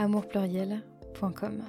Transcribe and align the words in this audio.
amourpluriel.com. 0.00 1.62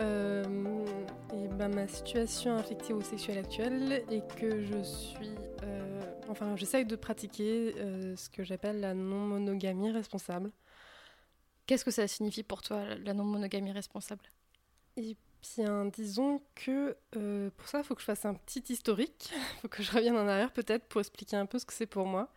Euh, 0.00 0.42
et 1.34 1.48
ben, 1.48 1.68
ma 1.68 1.86
situation 1.86 2.56
affective 2.56 2.96
ou 2.96 3.02
sexuelle 3.02 3.36
actuelle 3.36 4.04
est 4.10 4.26
que 4.36 4.64
je 4.64 4.82
suis. 4.82 5.34
euh, 5.64 6.00
enfin, 6.30 6.56
j'essaye 6.56 6.86
de 6.86 6.96
pratiquer 6.96 7.74
euh, 7.76 8.16
ce 8.16 8.30
que 8.30 8.42
j'appelle 8.42 8.80
la 8.80 8.94
non-monogamie 8.94 9.90
responsable. 9.90 10.50
Qu'est-ce 11.66 11.84
que 11.84 11.90
ça 11.90 12.08
signifie 12.08 12.42
pour 12.42 12.62
toi, 12.62 12.84
la 13.04 13.12
non-monogamie 13.12 13.72
responsable? 13.72 14.24
Et 14.96 15.14
bien, 15.42 15.86
disons 15.86 16.42
que 16.54 16.96
euh, 17.16 17.50
pour 17.56 17.68
ça, 17.68 17.78
il 17.78 17.84
faut 17.84 17.94
que 17.94 18.00
je 18.00 18.06
fasse 18.06 18.24
un 18.24 18.34
petit 18.34 18.62
historique. 18.68 19.30
Il 19.32 19.38
faut 19.62 19.68
que 19.68 19.82
je 19.82 19.92
revienne 19.92 20.16
en 20.16 20.26
arrière 20.26 20.52
peut-être 20.52 20.86
pour 20.86 21.00
expliquer 21.00 21.36
un 21.36 21.46
peu 21.46 21.58
ce 21.58 21.66
que 21.66 21.72
c'est 21.72 21.86
pour 21.86 22.06
moi. 22.06 22.28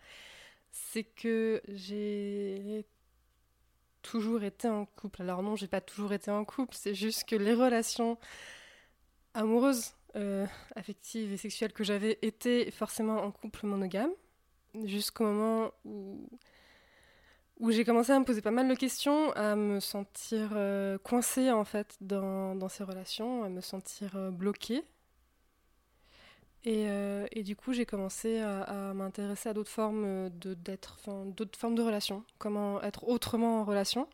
C'est 0.72 1.04
que 1.04 1.62
j'ai 1.68 2.86
toujours 4.02 4.44
été 4.44 4.68
en 4.68 4.86
couple. 4.86 5.22
Alors 5.22 5.44
non, 5.44 5.56
j'ai 5.56 5.68
pas 5.68 5.82
toujours 5.82 6.14
été 6.14 6.32
en 6.32 6.46
couple. 6.46 6.76
C'est 6.76 6.96
juste 6.96 7.26
que 7.26 7.36
les 7.36 7.54
relations 7.54 8.18
amoureuses, 9.34 9.94
euh, 10.16 10.46
affectives 10.76 11.32
et 11.32 11.38
sexuelles 11.38 11.74
que 11.74 11.84
j'avais 11.84 12.20
étaient 12.22 12.72
forcément 12.72 13.24
en 13.24 13.32
couple 13.32 13.66
monogame. 13.66 14.12
Jusqu'au 14.86 15.26
moment 15.26 15.72
où 15.86 16.30
où 17.62 17.70
j'ai 17.70 17.86
commencé 17.86 18.12
à 18.12 18.20
me 18.20 18.26
poser 18.26 18.42
pas 18.42 18.52
mal 18.52 18.68
de 18.68 18.74
questions, 18.74 19.32
à 19.34 19.56
me 19.56 19.80
sentir 19.80 20.50
euh, 20.56 20.98
coincée 20.98 21.52
en 21.52 21.64
fait 21.64 21.96
dans, 22.02 22.68
ces 22.70 22.84
relations, 22.84 23.44
à 23.44 23.50
me 23.50 23.62
sentir 23.62 24.16
euh, 24.16 24.32
bloquée. 24.32 24.84
Et, 26.64 26.88
euh, 26.90 27.28
et 27.32 27.44
du 27.44 27.56
coup, 27.56 27.72
j'ai 27.74 27.86
commencé 27.86 28.40
à, 28.40 28.94
m'intéresser 28.96 29.50
à 29.50 29.54
d'autres 29.54 29.70
formes 29.70 30.30
de 30.32 30.54
d'être, 30.56 30.98
d'autres 31.26 31.58
formes 31.58 31.76
de 31.76 31.82
relations, 31.84 32.24
comment 32.40 32.82
être 32.82 33.08
autrement 33.08 33.62
en 33.62 33.64
relation. 33.64 34.08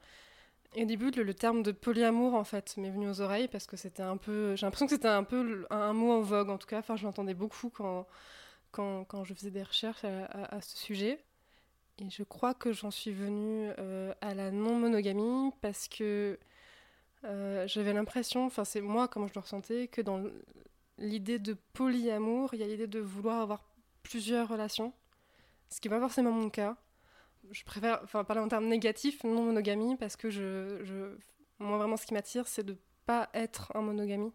Et 0.75 0.83
au 0.83 0.85
début, 0.85 1.11
le, 1.11 1.33
terme 1.33 1.63
de 1.63 1.71
polyamour 1.71 2.35
en 2.35 2.43
fait 2.43 2.75
m'est 2.77 2.91
venu 2.91 3.09
aux 3.09 3.21
oreilles 3.21 3.47
parce 3.47 3.65
que 3.65 3.77
c'était 3.77 4.03
un 4.03 4.17
peu, 4.17 4.55
j'ai 4.55 4.65
l'impression 4.65 4.87
que 4.87 4.93
c'était 4.93 5.07
un 5.07 5.23
peu 5.23 5.65
un, 5.69 5.93
mot 5.93 6.11
en 6.11 6.21
vogue 6.21 6.49
en 6.49 6.57
tout 6.57 6.67
cas. 6.67 6.79
Enfin, 6.79 6.97
je 6.97 7.05
l'entendais 7.05 7.33
beaucoup 7.33 7.69
quand, 7.69 8.07
quand, 8.71 9.05
quand 9.05 9.23
je 9.23 9.33
faisais 9.33 9.51
des 9.51 9.63
recherches 9.63 10.03
à 10.03 10.61
ce 10.61 10.77
sujet. 10.77 11.19
Et 11.99 12.09
je 12.09 12.23
crois 12.23 12.53
que 12.53 12.73
j'en 12.73 12.91
suis 12.91 13.11
venue 13.11 13.71
euh, 13.79 14.13
à 14.21 14.35
la 14.35 14.51
non-monogamie 14.51 15.51
parce 15.61 15.87
que 15.87 16.37
euh, 17.23 17.67
j'avais 17.67 17.93
l'impression, 17.93 18.45
enfin 18.45 18.65
c'est 18.65 18.81
moi 18.81 19.07
comment 19.07 19.27
je 19.27 19.33
le 19.33 19.41
ressentais, 19.41 19.87
que 19.87 20.01
dans 20.01 20.23
l'idée 20.99 21.39
de 21.39 21.57
polyamour, 21.73 22.53
il 22.53 22.59
y 22.59 22.63
a 22.63 22.67
l'idée 22.67 22.85
de 22.85 22.99
vouloir 22.99 23.41
avoir 23.41 23.63
plusieurs 24.03 24.47
relations, 24.47 24.93
ce 25.69 25.81
qui 25.81 25.89
n'est 25.89 25.95
pas 25.95 26.01
forcément 26.01 26.31
mon 26.31 26.51
cas. 26.51 26.77
Je 27.49 27.63
préfère 27.63 28.01
enfin, 28.03 28.23
parler 28.23 28.43
en 28.43 28.47
termes 28.47 28.67
négatifs, 28.67 29.23
non-monogamie, 29.23 29.95
parce 29.95 30.15
que 30.15 30.29
je, 30.29 31.15
moi 31.57 31.77
vraiment 31.79 31.97
ce 31.97 32.05
qui 32.05 32.13
m'attire, 32.13 32.47
c'est 32.47 32.63
de 32.63 32.77
pas 33.07 33.29
être 33.33 33.71
en 33.73 33.81
monogamie 33.81 34.33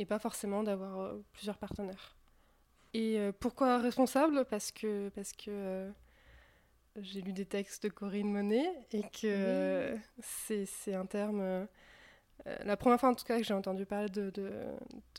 et 0.00 0.04
pas 0.04 0.18
forcément 0.18 0.64
d'avoir 0.64 0.98
euh, 0.98 1.24
plusieurs 1.32 1.58
partenaires. 1.58 2.16
Et 2.94 3.20
pourquoi 3.38 3.78
responsable? 3.78 4.46
Parce 4.46 4.72
que, 4.72 5.10
parce 5.10 5.32
que 5.34 5.92
j'ai 7.02 7.20
lu 7.22 7.32
des 7.32 7.46
textes 7.46 7.82
de 7.84 7.88
Corinne 7.88 8.30
Monet 8.32 8.68
et 8.92 9.02
que 9.02 9.26
euh, 9.26 9.96
c'est 10.20 10.94
un 10.94 11.06
terme. 11.06 11.40
euh, 11.40 11.66
euh, 12.46 12.56
la 12.64 12.76
première 12.76 13.00
fois 13.00 13.10
en 13.10 13.14
tout 13.14 13.24
cas 13.24 13.38
que 13.38 13.44
j'ai 13.44 13.54
entendu 13.54 13.86
parler 13.86 14.08
de, 14.10 14.30
de, 14.30 14.50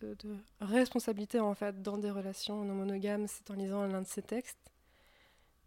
de- 0.01 0.15
de 0.15 0.37
responsabilité 0.61 1.39
en 1.39 1.55
fait 1.55 1.81
dans 1.81 1.97
des 1.97 2.11
relations 2.11 2.63
non 2.65 2.75
monogames, 2.75 3.27
c'est 3.27 3.49
en 3.51 3.55
lisant 3.55 3.87
l'un 3.87 4.01
de 4.03 4.07
ses 4.07 4.23
textes. 4.23 4.59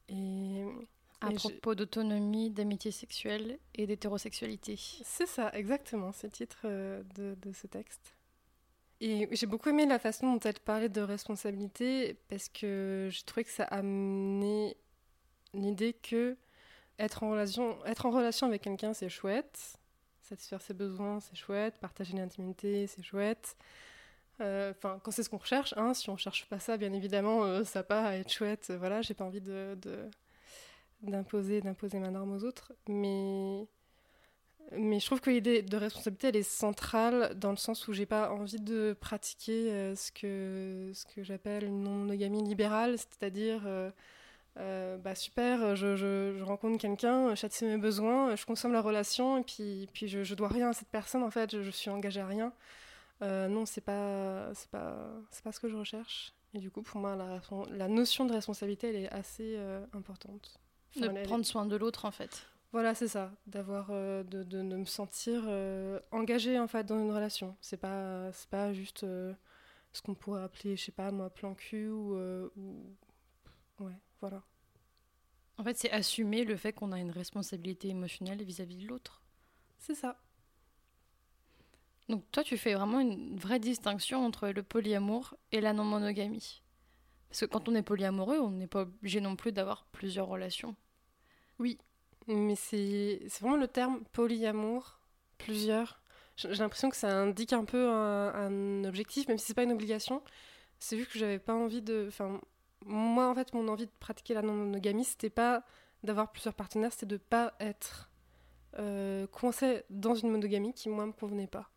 Et, 0.09 0.65
À 1.23 1.31
et 1.31 1.35
propos 1.35 1.75
d'autonomie, 1.75 2.51
d'amitié 2.51 2.91
sexuelle 2.91 3.59
et 3.75 3.87
d'hétérosexualité. 3.87 4.79
c'est 5.03 5.27
ça, 5.27 5.51
exactement, 5.55 6.13
c'est 6.13 6.27
le 6.29 6.33
titre 6.33 6.63
euh, 6.65 7.03
de, 7.15 7.35
de 7.41 7.53
ce 7.53 7.67
texte. 7.67 8.15
Et 9.01 9.29
j'ai 9.33 9.47
beaucoup 9.47 9.69
aimé 9.71 9.85
la 9.87 9.99
façon 9.99 10.33
dont 10.33 10.41
elle 10.41 10.61
parlait 10.61 10.89
de 10.89 11.01
responsabilité 11.01 12.17
parce 12.29 12.49
que 12.49 13.09
je 13.11 13.25
trouvais 13.25 13.45
que 13.45 13.51
ça 13.51 13.65
amenait 13.65 14.77
l'idée 15.55 15.93
que 15.95 16.37
être 16.99 17.23
en 17.25 17.31
relation, 17.31 17.85
être 17.87 18.07
en 18.07 18.11
relation 18.11 18.47
avec 18.47 18.63
quelqu'un, 18.63 18.95
c'est 18.95 19.09
chouette. 19.09 19.79
Satisfaire 20.23 20.63
ses 20.63 20.75
besoins, 20.75 21.21
c'est 21.21 21.37
chouette. 21.37 21.79
Partager 21.81 22.17
l'intimité, 22.17 22.87
c'est 22.87 23.03
chouette. 23.03 23.57
Euh, 24.41 24.73
Enfin, 24.73 25.01
quand 25.05 25.11
c'est 25.11 25.23
ce 25.23 25.31
qu'on 25.31 25.39
recherche, 25.39 25.75
hein, 25.77 25.95
si 25.95 26.11
on 26.11 26.17
cherche 26.17 26.47
pas 26.49 26.59
ça, 26.59 26.77
bien 26.77 26.93
évidemment, 26.93 27.45
euh, 27.45 27.65
ça 27.65 27.83
pas 27.83 28.05
à 28.07 28.15
être 28.17 28.33
chouette. 28.33 28.69
Euh, 28.71 28.79
Voilà, 28.79 29.03
j'ai 29.03 29.15
pas 29.15 29.25
envie 29.25 29.41
de 29.41 29.77
d'imposer 31.03 31.61
ma 31.99 32.11
norme 32.11 32.33
aux 32.33 32.45
autres, 32.45 32.73
mais 32.89 33.67
mais 34.73 35.01
je 35.01 35.07
trouve 35.07 35.21
que 35.21 35.31
l'idée 35.31 35.63
de 35.63 35.77
responsabilité, 35.77 36.29
elle 36.29 36.37
est 36.37 36.43
centrale 36.43 37.35
dans 37.39 37.51
le 37.51 37.57
sens 37.57 37.89
où 37.89 37.93
j'ai 37.93 38.07
pas 38.07 38.31
envie 38.33 38.61
de 38.61 38.97
pratiquer 38.99 39.71
euh, 39.73 39.95
ce 39.97 40.11
que, 40.13 40.93
ce 40.95 41.05
que 41.07 41.23
j'appelle 41.23 41.65
une 41.65 41.83
non-monogamie 41.83 42.43
libérale, 42.43 42.97
c'est-à-dire, 42.99 43.63
euh, 44.59 44.97
bah 44.99 45.15
super, 45.15 45.77
je, 45.77 45.97
je- 45.97 46.35
je 46.39 46.43
rencontre 46.45 46.79
quelqu'un, 46.81 47.31
je 47.31 47.37
satisfais 47.41 47.67
mes 47.67 47.79
besoins, 47.79 48.37
je 48.37 48.45
consomme 48.47 48.73
la 48.73 48.81
relation, 48.83 49.39
et 49.39 49.43
puis, 49.43 49.89
puis 49.95 50.09
je, 50.09 50.25
je 50.25 50.35
dois 50.35 50.49
rien 50.49 50.71
à 50.71 50.73
cette 50.75 50.89
personne, 50.89 51.23
en 51.23 51.31
fait, 51.31 51.53
je, 51.53 51.63
je 51.63 51.71
suis 51.71 51.91
engagée 51.91 52.21
à 52.21 52.27
rien. 52.27 52.53
Euh, 53.23 53.49
non, 53.49 53.67
c'est 53.67 53.81
pas, 53.83 54.53
c'est 54.55 54.71
pas, 54.71 54.97
c'est 55.31 55.45
pas 55.45 55.53
ce 55.53 55.61
que 55.61 55.69
je 55.69 55.77
recherche. 55.77 56.35
Et 56.55 56.59
du 56.61 56.71
coup, 56.71 56.83
pour 56.83 57.01
moi, 57.01 57.17
la, 57.17 57.41
la 57.71 57.89
notion 57.89 58.27
de 58.27 58.33
responsabilité, 58.33 58.89
elle 58.91 58.97
est 58.97 59.13
assez 59.13 59.55
euh, 59.57 59.85
importante. 59.95 60.61
Enfin, 60.97 61.09
De 61.13 61.19
elle 61.19 61.23
prendre 61.23 61.45
soin 61.47 61.67
de 61.67 61.77
l'autre 61.77 62.05
en 62.05 62.11
fait. 62.11 62.47
voilà, 62.73 62.95
c'est 62.95 63.09
ça, 63.09 63.33
d'avoir, 63.47 63.89
de, 63.91 64.25
de, 64.25 64.43
de 64.45 64.63
me 64.63 64.85
sentir 64.85 65.45
engagée 66.11 66.59
en 66.59 66.67
fait 66.69 66.85
dans 66.85 66.99
une 66.99 67.13
relation. 67.13 67.57
C'est 67.61 67.77
pas, 67.79 68.31
c'est 68.33 68.49
pas 68.51 68.73
juste 68.73 69.01
ce 69.01 70.03
qu'on 70.03 70.15
pourrait 70.15 70.43
appeler, 70.43 70.77
je 70.77 70.85
sais 70.85 70.93
pas 70.93 71.11
moi, 71.11 71.31
plan 71.31 71.55
cul 71.55 71.89
ou, 71.89 72.15
ou... 72.57 72.97
ouais, 73.81 73.93
voilà. 74.23 74.43
En 75.59 75.65
fait, 75.65 75.77
c'est 75.77 75.91
assumer 75.91 76.45
le 76.45 76.57
fait 76.57 76.73
qu'on 76.73 76.93
a 76.93 76.99
une 76.99 77.11
responsabilité 77.11 77.89
émotionnelle 77.89 78.43
vis-à-vis 78.43 78.77
de 78.77 78.87
l'autre. 78.87 79.21
C'est 79.79 79.97
ça. 79.97 80.17
Donc 82.09 82.25
toi, 82.31 82.45
tu 82.45 82.57
fais 82.57 82.75
vraiment 82.75 83.01
une 83.01 83.37
vraie 83.37 83.59
distinction 83.59 84.25
entre 84.25 84.49
le 84.49 84.63
polyamour 84.63 85.35
et 85.51 85.61
la 85.61 85.73
non-monogamie. 85.73 86.63
Parce 87.29 87.41
que 87.41 87.47
quand 87.47 87.69
on 87.69 87.75
est 87.75 87.83
polyamoureux, 87.83 88.39
on 88.39 88.51
n'est 88.51 88.69
pas 88.69 88.83
obligé 88.83 89.21
non 89.21 89.35
plus 89.37 89.53
d'avoir 89.53 89.87
plusieurs 89.87 90.29
relations. 90.29 90.77
Mais 92.29 92.55
c'est, 92.55 93.21
vraiment 93.41 93.57
le 93.57 93.69
terme 93.69 94.05
polyamour, 94.13 95.01
plusieurs. 95.39 96.01
J'ai 96.37 96.49
l'impression 96.55 96.91
que 96.91 96.97
ça 96.97 97.13
indique 97.13 97.53
un 97.53 97.65
peu 97.65 97.91
un, 97.91 98.35
un 98.35 98.85
objectif, 98.85 99.27
même 99.27 99.39
si 99.39 99.47
c'est 99.47 99.55
pas 99.55 99.65
une 99.65 99.73
obligation. 99.73 100.23
C'est 100.79 100.97
juste 100.97 101.11
que 101.11 101.19
j'avais 101.19 101.39
pas 101.39 101.55
envie 101.55 101.83
de, 101.83 102.07
enfin, 102.09 102.41
moi 102.87 103.29
en 103.29 103.35
fait, 103.35 103.53
mon 103.55 103.69
envie 103.69 103.87
de 103.87 103.93
pratiquer 104.01 104.35
la 104.35 104.43
non-monogamie, 104.43 105.05
c'était 105.05 105.31
pas 105.31 105.65
d'avoir 106.03 106.33
plusieurs 106.33 106.55
partenaires, 106.55 106.93
c'était 106.93 107.07
de 107.07 107.17
pas 107.17 107.55
être 107.61 108.11
euh, 108.79 109.27
coincé 109.29 109.83
dans 109.91 110.15
une 110.15 110.31
monogamie 110.31 110.73
qui 110.75 110.89
moi 110.89 111.07
me 111.07 111.13
convenait 111.13 111.47
pas. 111.47 111.71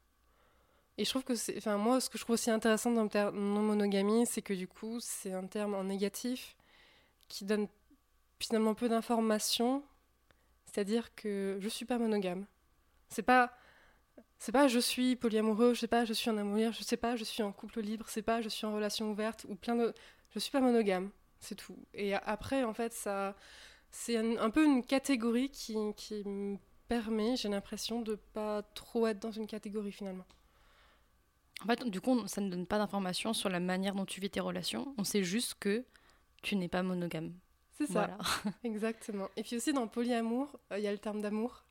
Et 0.97 1.05
je 1.05 1.09
trouve 1.09 1.23
que 1.23 1.35
c'est, 1.35 1.57
enfin 1.57 1.77
moi, 1.77 1.99
ce 1.99 2.09
que 2.09 2.17
je 2.17 2.23
trouve 2.23 2.35
aussi 2.35 2.49
intéressant 2.49 2.91
dans 2.91 3.03
le 3.03 3.09
terme 3.09 3.37
non-monogamie, 3.37 4.25
c'est 4.25 4.41
que 4.41 4.53
du 4.53 4.67
coup, 4.67 4.99
c'est 5.01 5.33
un 5.33 5.45
terme 5.45 5.75
en 5.75 5.83
négatif 5.83 6.55
qui 7.27 7.45
donne 7.45 7.67
finalement 8.39 8.73
peu 8.73 8.87
d'informations 8.89 9.83
c'est-à-dire 10.75 11.15
que 11.15 11.57
je 11.61 11.69
suis 11.69 11.85
pas 11.85 11.97
monogame. 11.97 12.45
C'est 13.07 13.23
pas 13.23 13.53
c'est 14.39 14.51
pas 14.51 14.67
je 14.67 14.79
suis 14.79 15.15
polyamoureux, 15.15 15.73
je 15.73 15.79
sais 15.79 15.87
pas 15.87 16.03
je 16.03 16.11
suis 16.11 16.29
en 16.29 16.37
amour, 16.37 16.73
je 16.73 16.83
sais 16.83 16.97
pas 16.97 17.15
je 17.15 17.23
suis 17.23 17.43
en 17.43 17.53
couple 17.53 17.79
libre, 17.79 18.05
c'est 18.09 18.21
pas 18.21 18.41
je 18.41 18.49
suis 18.49 18.65
en 18.65 18.75
relation 18.75 19.09
ouverte 19.09 19.45
ou 19.47 19.55
plein 19.55 19.75
de 19.75 19.93
je 20.35 20.39
suis 20.39 20.51
pas 20.51 20.61
monogame, 20.61 21.09
c'est 21.39 21.55
tout. 21.55 21.77
Et 21.93 22.13
après 22.13 22.63
en 22.63 22.73
fait 22.73 22.93
ça 22.93 23.35
c'est 23.91 24.17
un, 24.17 24.37
un 24.37 24.49
peu 24.49 24.65
une 24.65 24.83
catégorie 24.83 25.49
qui, 25.49 25.75
qui 25.95 26.23
me 26.25 26.57
permet, 26.87 27.35
j'ai 27.35 27.49
l'impression 27.49 28.01
de 28.01 28.15
pas 28.15 28.61
trop 28.61 29.07
être 29.07 29.19
dans 29.19 29.31
une 29.31 29.47
catégorie 29.47 29.91
finalement. 29.91 30.25
En 31.63 31.67
fait, 31.67 31.83
du 31.85 32.01
coup, 32.01 32.27
ça 32.27 32.41
ne 32.41 32.49
donne 32.49 32.67
pas 32.67 32.77
d'informations 32.77 33.33
sur 33.33 33.49
la 33.49 33.59
manière 33.59 33.95
dont 33.95 34.05
tu 34.05 34.19
vis 34.19 34.29
tes 34.29 34.41
relations. 34.41 34.93
On 34.97 35.03
sait 35.03 35.23
juste 35.23 35.55
que 35.59 35.85
tu 36.41 36.55
n'es 36.55 36.67
pas 36.67 36.83
monogame. 36.83 37.33
C'est 37.77 37.87
ça. 37.87 38.17
Exactement. 38.63 39.29
Et 39.35 39.43
puis 39.43 39.55
aussi 39.55 39.73
dans 39.73 39.87
polyamour, 39.87 40.59
il 40.71 40.79
y 40.79 40.87
a 40.87 40.91
le 40.91 40.97
terme 40.97 41.21
d'amour. 41.21 41.63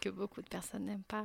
que 0.00 0.08
beaucoup 0.08 0.42
de 0.42 0.48
personnes 0.48 0.84
n'aiment 0.84 1.02
pas. 1.04 1.24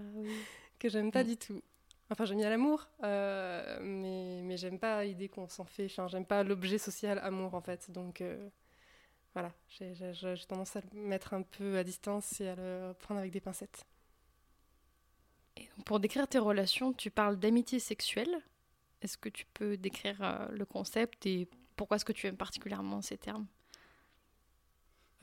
Que 0.80 0.90
j'aime 0.90 1.12
pas 1.12 1.24
mm. 1.24 1.28
du 1.28 1.38
tout. 1.38 1.62
Enfin, 2.10 2.26
j'aime 2.26 2.38
bien 2.38 2.50
l'amour, 2.50 2.88
mais, 3.02 4.42
mais 4.44 4.58
j'aime 4.58 4.80
pas 4.80 5.04
l'idée 5.04 5.28
qu'on 5.30 5.50
s'en 5.50 5.66
fait. 5.66 5.86
Enfin, 5.86 6.08
j'aime 6.08 6.26
pas 6.26 6.44
l'objet 6.44 6.78
social 6.78 7.20
amour, 7.20 7.54
en 7.54 7.62
fait. 7.62 7.92
Donc, 7.92 8.24
voilà, 9.34 9.52
j'ai 9.70 9.94
tendance 10.48 10.76
à 10.76 10.82
le 10.82 11.00
mettre 11.00 11.34
un 11.34 11.44
peu 11.44 11.78
à 11.78 11.84
distance 11.84 12.42
et 12.42 12.48
à 12.48 12.56
le 12.56 12.94
prendre 13.00 13.20
avec 13.20 13.32
des 13.32 13.40
pincettes. 13.42 13.86
Et 15.58 15.68
pour 15.86 16.00
décrire 16.00 16.28
tes 16.28 16.40
relations, 16.40 16.94
tu 16.94 17.12
parles 17.12 17.38
d'amitié 17.38 17.80
sexuelle. 17.80 18.42
Est-ce 19.02 19.18
que 19.18 19.30
tu 19.30 19.46
peux 19.54 19.78
décrire 19.78 20.22
euh, 20.24 20.48
le 20.50 20.66
concept 20.66 21.26
et 21.26 21.48
pourquoi 21.76 21.98
est-ce 21.98 22.06
que 22.06 22.14
tu 22.14 22.26
aimes 22.28 22.38
particulièrement 22.38 23.02
ces 23.02 23.18
termes? 23.18 23.46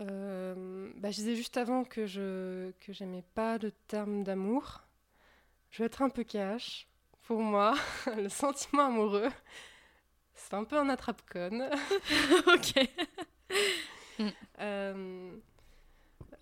Euh, 0.01 0.93
bah, 0.97 1.11
Je 1.11 1.17
disais 1.17 1.37
juste 1.37 1.57
avant 1.57 1.85
que 1.85 2.07
je 2.07 2.71
que 2.81 2.93
j'aimais 2.93 3.25
pas 3.35 3.59
le 3.59 3.73
terme 3.73 4.23
d'amour. 4.23 4.84
Je 5.75 5.81
vais 5.83 5.87
être 5.87 6.03
un 6.03 6.09
peu 6.09 6.23
cash. 6.23 6.87
Pour 7.23 7.41
moi, 7.41 7.75
le 8.17 8.29
sentiment 8.29 8.87
amoureux, 8.87 9.29
c'est 10.33 10.55
un 10.55 10.63
peu 10.63 10.79
un 10.79 10.89
attrape-conne. 10.89 11.69
ok. 12.47 12.89
Mm. 14.21 14.29
Euh, 14.61 15.37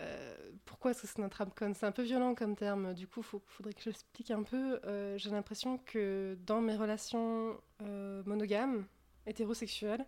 euh, 0.00 0.50
pourquoi 0.66 0.90
est-ce 0.90 1.02
que 1.02 1.08
c'est 1.08 1.22
un 1.22 1.30
con 1.30 1.72
C'est 1.74 1.86
un 1.86 1.92
peu 1.92 2.02
violent 2.02 2.34
comme 2.34 2.54
terme, 2.54 2.92
du 2.92 3.06
coup, 3.08 3.20
il 3.20 3.40
faudrait 3.46 3.72
que 3.72 3.80
j'explique 3.80 4.30
un 4.30 4.42
peu. 4.42 4.78
Euh, 4.84 5.16
j'ai 5.16 5.30
l'impression 5.30 5.78
que 5.78 6.36
dans 6.44 6.60
mes 6.60 6.76
relations 6.76 7.58
monogames, 7.80 8.84
hétérosexuelles, 9.26 10.04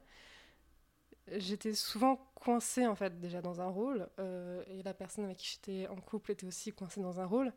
j'étais 1.32 1.72
souvent 1.72 2.30
coincée, 2.34 2.86
en 2.86 2.94
fait, 2.94 3.18
déjà 3.18 3.40
dans 3.40 3.62
un 3.62 3.68
rôle, 3.68 4.06
et 4.18 4.82
la 4.82 4.92
personne 4.92 5.24
avec 5.24 5.38
qui 5.38 5.52
j'étais 5.54 5.88
en 5.88 5.96
couple 5.96 6.32
était 6.32 6.46
aussi 6.46 6.70
coincée 6.74 7.00
dans 7.00 7.18
un 7.20 7.26
rôle, 7.26 7.50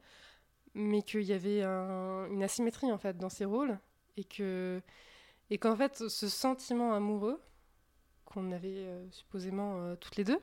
mais 0.77 1.01
qu'il 1.01 1.23
y 1.23 1.33
avait 1.33 1.63
une 1.63 2.43
asymétrie, 2.43 2.91
en 2.91 2.97
fait, 2.97 3.17
dans 3.17 3.29
ces 3.29 3.45
rôles, 3.45 3.77
et 4.15 4.23
que 4.23 4.81
et 5.49 5.57
qu'en 5.57 5.75
fait, 5.75 6.09
ce 6.09 6.27
sentiment 6.27 6.93
amoureux, 6.93 7.41
qu'on 8.25 8.51
avait 8.51 8.85
euh, 8.85 9.09
supposément 9.11 9.79
euh, 9.79 9.95
toutes 9.95 10.17
les 10.17 10.23
deux, 10.23 10.39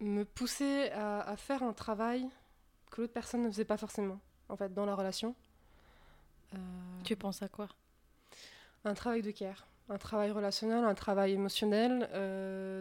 me 0.00 0.22
poussait 0.24 0.92
à, 0.92 1.36
faire 1.36 1.64
un 1.64 1.72
travail 1.72 2.28
que 2.90 3.00
l'autre 3.00 3.12
personne 3.12 3.42
ne 3.42 3.50
faisait 3.50 3.64
pas 3.64 3.76
forcément, 3.76 4.20
en 4.48 4.56
fait, 4.56 4.72
dans 4.72 4.86
la 4.86 4.94
relation. 4.94 5.34
Euh, 6.54 6.58
tu 7.02 7.16
penses 7.16 7.42
à 7.42 7.48
quoi? 7.48 7.68
Un 8.84 8.94
travail 8.94 9.22
de 9.22 9.32
care, 9.32 9.66
un 9.88 9.98
travail 9.98 10.30
relationnel, 10.30 10.84
un 10.84 10.94
travail 10.94 11.32
émotionnel, 11.32 12.08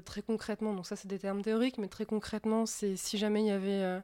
très 0.05 0.21
concrètement. 0.21 0.75
Donc 0.75 0.85
ça, 0.85 0.95
c'est 0.95 1.07
des 1.07 1.17
termes 1.17 1.41
théoriques, 1.41 1.79
mais 1.79 1.87
très 1.87 2.05
concrètement, 2.05 2.67
c'est 2.67 2.95
si 2.95 3.17
jamais 3.17 3.41
il 3.41 3.47
y 3.47 3.51
avait 3.51 3.99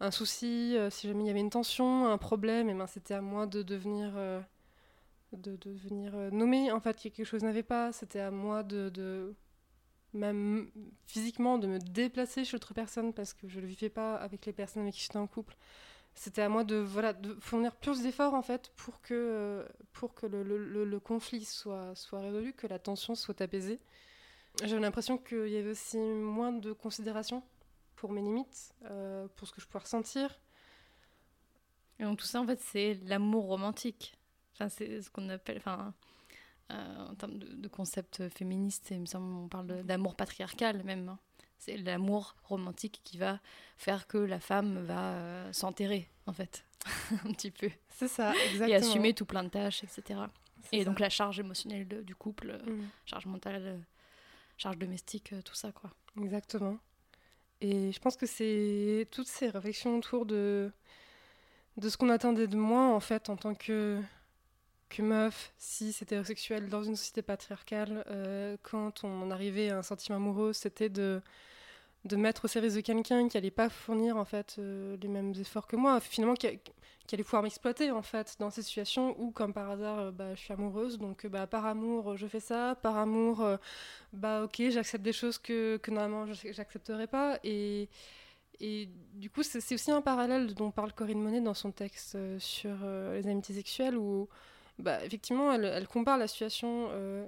un 0.00 0.10
souci, 0.10 0.76
si 0.90 1.08
jamais 1.08 1.24
il 1.24 1.26
y 1.26 1.30
avait 1.30 1.40
une 1.40 1.50
tension, 1.50 2.06
un 2.06 2.18
problème, 2.18 2.70
et 2.70 2.74
ben 2.74 2.86
c'était 2.86 3.14
à 3.14 3.20
moi 3.20 3.46
de 3.46 3.62
devenir 3.62 4.12
de, 5.32 5.56
de 5.56 5.70
venir 5.70 6.12
euh, 6.14 6.30
nommer 6.30 6.70
en 6.72 6.80
fait 6.80 6.96
que 6.96 7.02
quelque 7.08 7.24
chose 7.24 7.42
n'avait 7.42 7.62
pas. 7.62 7.92
C'était 7.92 8.20
à 8.20 8.30
moi 8.30 8.62
de, 8.62 8.88
de, 8.88 9.34
même 10.14 10.70
physiquement 11.06 11.58
de 11.58 11.66
me 11.66 11.78
déplacer 11.78 12.44
chez 12.44 12.52
l'autre 12.52 12.74
personne 12.74 13.12
parce 13.12 13.34
que 13.34 13.48
je 13.48 13.56
ne 13.56 13.62
le 13.62 13.68
vivais 13.68 13.90
pas 13.90 14.16
avec 14.16 14.46
les 14.46 14.52
personnes 14.52 14.82
avec 14.82 14.94
qui 14.94 15.02
j'étais 15.02 15.18
en 15.18 15.26
couple. 15.26 15.56
C'était 16.14 16.42
à 16.42 16.48
moi 16.48 16.64
de, 16.64 16.76
voilà, 16.76 17.12
de 17.12 17.36
fournir 17.40 17.76
plus 17.76 18.02
d'efforts 18.02 18.34
en 18.34 18.42
fait 18.42 18.72
pour 18.76 19.00
que, 19.02 19.14
euh, 19.14 19.68
pour 19.92 20.14
que 20.14 20.26
le, 20.26 20.42
le, 20.42 20.84
le, 20.84 21.00
conflit 21.00 21.44
soit, 21.44 21.94
soit 21.94 22.20
résolu, 22.20 22.52
que 22.54 22.66
la 22.66 22.78
tension 22.78 23.14
soit 23.14 23.40
apaisée. 23.40 23.78
J'avais 24.64 24.80
l'impression 24.80 25.18
qu'il 25.18 25.48
y 25.48 25.56
avait 25.56 25.70
aussi 25.70 25.98
moins 25.98 26.50
de 26.50 26.72
considération 26.72 27.44
pour 27.98 28.12
mes 28.12 28.22
limites, 28.22 28.74
euh, 28.86 29.28
pour 29.36 29.46
ce 29.46 29.52
que 29.52 29.60
je 29.60 29.66
pouvais 29.66 29.82
ressentir. 29.82 30.40
Et 31.98 32.04
donc 32.04 32.18
tout 32.18 32.26
ça 32.26 32.40
en 32.40 32.46
fait 32.46 32.60
c'est 32.60 32.94
l'amour 33.04 33.46
romantique 33.46 34.18
c'est 34.68 35.02
ce 35.02 35.10
qu'on 35.10 35.28
appelle, 35.28 35.58
enfin, 35.58 35.94
euh, 36.72 37.06
en 37.06 37.14
termes 37.14 37.38
de, 37.38 37.68
concept 37.68 38.28
féministe, 38.30 38.88
il 38.90 39.00
me 39.00 39.06
semble, 39.06 39.32
on 39.32 39.48
parle 39.48 39.84
d'amour 39.84 40.16
patriarcal 40.16 40.82
même. 40.82 41.08
Hein. 41.08 41.18
C'est 41.58 41.76
l'amour 41.76 42.34
romantique 42.44 43.00
qui 43.04 43.18
va 43.18 43.40
faire 43.76 44.06
que 44.06 44.18
la 44.18 44.40
femme 44.40 44.84
va 44.84 45.12
euh, 45.12 45.52
s'enterrer, 45.52 46.08
en 46.26 46.32
fait, 46.32 46.64
un 47.24 47.32
petit 47.32 47.50
peu. 47.50 47.70
C'est 47.90 48.08
ça, 48.08 48.32
exactement. 48.34 48.68
Et 48.68 48.74
assumer 48.74 49.14
tout 49.14 49.26
plein 49.26 49.44
de 49.44 49.48
tâches, 49.48 49.84
etc. 49.84 50.20
Et 50.72 50.84
donc 50.84 50.98
la 50.98 51.08
charge 51.08 51.38
émotionnelle 51.38 51.86
du 51.86 52.14
couple, 52.14 52.58
mm. 52.66 52.88
charge 53.06 53.26
mentale, 53.26 53.80
charge 54.56 54.76
domestique, 54.76 55.34
tout 55.44 55.54
ça, 55.54 55.72
quoi. 55.72 55.90
Exactement. 56.20 56.78
Et 57.60 57.92
je 57.92 57.98
pense 58.00 58.16
que 58.16 58.26
c'est 58.26 59.08
toutes 59.10 59.26
ces 59.26 59.48
réflexions 59.48 59.96
autour 59.98 60.26
de, 60.26 60.70
ce 61.82 61.96
qu'on 61.96 62.08
attendait 62.08 62.46
de 62.46 62.56
moi, 62.56 62.86
en 62.94 63.00
fait, 63.00 63.28
en 63.30 63.36
tant 63.36 63.54
que 63.54 64.00
que 64.88 65.02
meuf, 65.02 65.52
si 65.58 65.92
c'était 65.92 66.14
hétérosexuel 66.14 66.70
dans 66.70 66.82
une 66.82 66.96
société 66.96 67.20
patriarcale, 67.20 68.04
euh, 68.08 68.56
quand 68.62 69.04
on 69.04 69.30
arrivait 69.30 69.68
à 69.68 69.78
un 69.78 69.82
sentiment 69.82 70.16
amoureux, 70.16 70.54
c'était 70.54 70.88
de, 70.88 71.20
de 72.04 72.16
mettre 72.16 72.44
au 72.44 72.48
service 72.48 72.74
de 72.74 72.80
quelqu'un 72.80 73.28
qui 73.28 73.36
allait 73.36 73.50
pas 73.50 73.68
fournir 73.68 74.16
en 74.16 74.24
fait 74.24 74.56
euh, 74.58 74.96
les 75.02 75.08
mêmes 75.08 75.32
efforts 75.38 75.66
que 75.66 75.76
moi, 75.76 76.00
finalement 76.00 76.34
qui, 76.34 76.46
allait 76.46 77.24
pouvoir 77.24 77.42
m'exploiter 77.42 77.90
en 77.90 78.02
fait 78.02 78.36
dans 78.38 78.50
ces 78.50 78.62
situations 78.62 79.14
où 79.18 79.30
comme 79.30 79.52
par 79.52 79.70
hasard 79.70 79.98
euh, 79.98 80.10
bah, 80.10 80.34
je 80.34 80.40
suis 80.40 80.52
amoureuse, 80.52 80.98
donc 80.98 81.26
bah, 81.26 81.46
par 81.46 81.66
amour 81.66 82.16
je 82.16 82.26
fais 82.26 82.40
ça, 82.40 82.76
par 82.82 82.96
amour 82.96 83.44
bah 84.12 84.44
ok 84.44 84.62
j'accepte 84.70 85.04
des 85.04 85.12
choses 85.12 85.38
que, 85.38 85.76
que 85.78 85.90
normalement 85.90 86.32
j'accepterais 86.32 87.06
pas. 87.06 87.38
Et 87.44 87.88
et 88.60 88.88
du 89.14 89.30
coup, 89.30 89.44
c'est 89.44 89.72
aussi 89.72 89.92
un 89.92 90.02
parallèle 90.02 90.52
dont 90.52 90.72
parle 90.72 90.92
Corinne 90.92 91.20
Monet 91.20 91.40
dans 91.40 91.54
son 91.54 91.70
texte 91.70 92.18
sur 92.40 92.74
les 93.12 93.28
amitiés 93.28 93.54
sexuelles, 93.54 93.96
où 93.96 94.28
bah, 94.78 95.04
effectivement, 95.04 95.52
elle, 95.52 95.88
compare 95.88 96.18
la 96.18 96.28
situation 96.28 96.88
euh, 96.90 97.26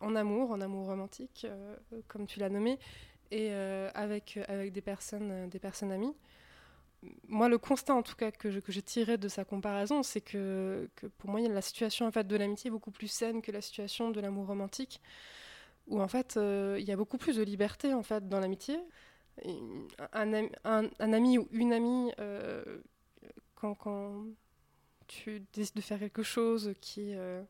en 0.00 0.16
amour, 0.16 0.50
en 0.50 0.60
amour 0.60 0.86
romantique, 0.86 1.46
euh, 1.48 1.76
comme 2.08 2.26
tu 2.26 2.40
l'as 2.40 2.48
nommé, 2.48 2.78
et 3.32 3.48
euh, 3.52 3.90
avec, 3.94 4.38
avec 4.48 4.72
des, 4.72 4.80
personnes, 4.80 5.48
des 5.48 5.58
personnes 5.58 5.90
amies. 5.90 6.14
Moi, 7.26 7.48
le 7.48 7.58
constat, 7.58 7.94
en 7.94 8.02
tout 8.02 8.14
cas, 8.14 8.30
que, 8.30 8.60
que 8.60 8.72
j'ai 8.72 8.82
tiré 8.82 9.18
de 9.18 9.26
sa 9.26 9.44
comparaison, 9.44 10.04
c'est 10.04 10.20
que, 10.20 10.88
pour 11.18 11.30
moi, 11.30 11.40
la 11.40 11.62
situation 11.62 12.06
en 12.06 12.12
fait, 12.12 12.26
de 12.26 12.36
l'amitié 12.36 12.68
est 12.68 12.70
beaucoup 12.70 12.92
plus 12.92 13.08
saine 13.08 13.42
que 13.42 13.50
la 13.50 13.60
situation 13.60 14.10
de 14.10 14.20
l'amour 14.20 14.46
romantique, 14.46 15.00
où 15.88 16.00
en 16.00 16.06
fait, 16.06 16.38
il 16.38 16.84
y 16.84 16.92
a 16.92 16.96
beaucoup 16.96 17.18
plus 17.18 17.36
de 17.36 17.42
liberté 17.42 17.92
en 17.92 18.04
fait, 18.04 18.28
dans 18.28 18.38
l'amitié. 18.38 18.78
Un, 20.12 20.32
ami 21.00 21.38
ou 21.38 21.48
une 21.50 21.72
amie, 21.72 22.12
quand, 23.56 23.74
quand 23.74 24.24
tu 25.12 25.42
décides 25.52 25.76
de 25.76 25.80
faire 25.80 25.98
quelque 25.98 26.22
chose 26.22 26.72
euh, 26.98 27.42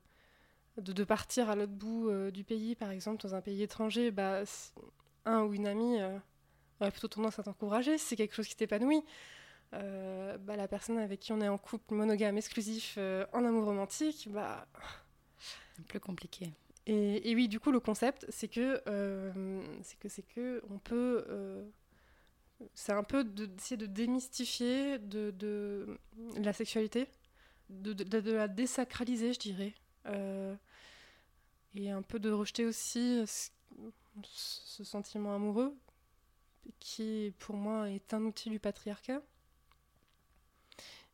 de, 0.77 1.05
partir 1.05 1.49
à 1.51 1.57
l'autre 1.57 1.73
bout 1.73 2.09
euh, 2.09 2.31
du 2.31 2.45
pays, 2.45 2.75
par 2.75 2.91
exemple, 2.91 3.23
dans 3.23 3.35
un 3.35 3.41
pays 3.41 3.63
étranger, 3.63 4.11
bah, 4.11 4.43
un 5.25 5.43
ou 5.43 5.55
une 5.55 5.67
amie 5.67 6.01
euh, 6.01 6.19
aurait 6.81 6.91
plutôt 6.91 7.09
tendance 7.09 7.39
à 7.39 7.43
t'encourager. 7.43 7.99
C'est 7.99 8.17
quelque 8.17 8.35
chose 8.35 8.49
qui 8.49 8.57
t'épanouit, 8.57 9.05
bah, 9.73 10.57
la 10.57 10.69
personne 10.69 10.99
avec 10.99 11.21
qui 11.21 11.33
on 11.33 11.41
est 11.41 11.49
en 11.49 11.59
couple 11.59 11.95
monogame 11.95 12.37
exclusif 12.37 12.99
en 13.33 13.45
amour 13.45 13.65
romantique, 13.65 14.29
bah. 14.31 14.67
Un 15.79 15.83
peu 15.89 15.99
compliqué. 15.99 16.53
Et, 16.87 17.31
et, 17.31 17.35
oui, 17.35 17.49
du 17.49 17.59
coup, 17.59 17.71
le 17.71 17.81
concept, 17.81 18.27
c'est 18.29 18.49
que, 18.49 18.83
c'est 19.83 19.99
que, 19.99 20.09
c'est 20.09 20.23
que, 20.23 20.63
on 20.69 20.79
peut 20.79 21.25
c'est 22.75 22.93
un 22.93 23.03
peu 23.03 23.25
d'essayer 23.25 23.77
de, 23.77 23.87
démystifier 23.87 24.99
de, 24.99 25.31
de, 25.31 25.99
la 26.37 26.53
sexualité 26.53 27.09
de, 27.71 28.31
la 28.33 28.49
désacraliser, 28.49 29.33
je 29.33 29.39
dirais. 29.39 29.75
Euh, 30.07 30.55
et 31.75 31.91
un 31.91 32.03
peu 32.03 32.19
de 32.19 32.31
rejeter 32.31 32.67
aussi 32.67 33.23
ce, 33.27 33.51
sentiment 34.85 35.35
amoureux, 35.35 35.75
qui 36.79 37.33
pour 37.39 37.57
moi 37.57 37.91
est 37.91 38.15
un 38.15 38.23
outil 38.23 38.51
du 38.51 38.59
patriarcat. 38.59 39.23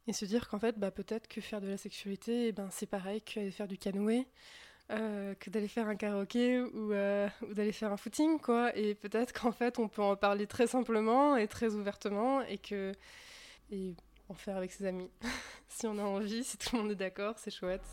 Et 0.06 0.12
se 0.14 0.24
dire 0.24 0.48
qu'en 0.48 0.58
fait, 0.58 0.78
bah, 0.78 0.90
peut-être 0.90 1.28
que 1.28 1.40
faire 1.40 1.60
de 1.60 1.68
la 1.68 1.76
sexualité, 1.76 2.48
eh 2.48 2.52
ben, 2.52 2.68
c'est 2.70 2.86
pareil 2.86 3.20
que 3.20 3.50
faire 3.50 3.68
du 3.68 3.76
canoë, 3.76 4.26
euh, 4.90 5.34
que 5.34 5.50
d'aller 5.50 5.68
faire 5.68 5.86
un 5.86 5.96
karaoké 5.96 6.60
ou, 6.60 6.92
euh, 6.92 7.28
ou 7.42 7.52
d'aller 7.52 7.72
faire 7.72 7.92
un 7.92 7.98
footing, 7.98 8.40
quoi. 8.40 8.74
Et 8.74 8.94
peut-être 8.94 9.38
qu'en 9.38 9.52
fait, 9.52 9.78
on 9.78 9.86
peut 9.86 10.00
en 10.02 10.16
parler 10.16 10.46
très 10.46 10.66
simplement 10.66 11.36
et 11.36 11.46
très 11.46 11.74
ouvertement 11.74 12.42
et 12.42 12.56
que. 12.58 12.92
Et 13.70 13.94
en 14.30 14.34
faire 14.34 14.56
avec 14.56 14.72
ses 14.72 14.86
amis. 14.86 15.10
si 15.68 15.86
on 15.86 15.98
a 15.98 16.02
envie, 16.02 16.44
si 16.44 16.56
tout 16.56 16.76
le 16.76 16.82
monde 16.82 16.92
est 16.92 16.96
d'accord, 16.96 17.34
c'est 17.38 17.50
chouette. 17.50 17.84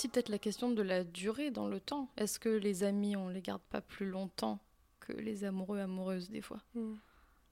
Aussi 0.00 0.08
peut-être 0.08 0.30
la 0.30 0.38
question 0.38 0.70
de 0.70 0.80
la 0.80 1.04
durée 1.04 1.50
dans 1.50 1.68
le 1.68 1.78
temps. 1.78 2.08
Est-ce 2.16 2.38
que 2.38 2.48
les 2.48 2.84
amis, 2.84 3.16
on 3.16 3.28
les 3.28 3.42
garde 3.42 3.60
pas 3.68 3.82
plus 3.82 4.06
longtemps 4.08 4.58
que 4.98 5.12
les 5.12 5.44
amoureux, 5.44 5.78
amoureuses 5.78 6.30
des 6.30 6.40
fois? 6.40 6.62
Mm. 6.74 6.94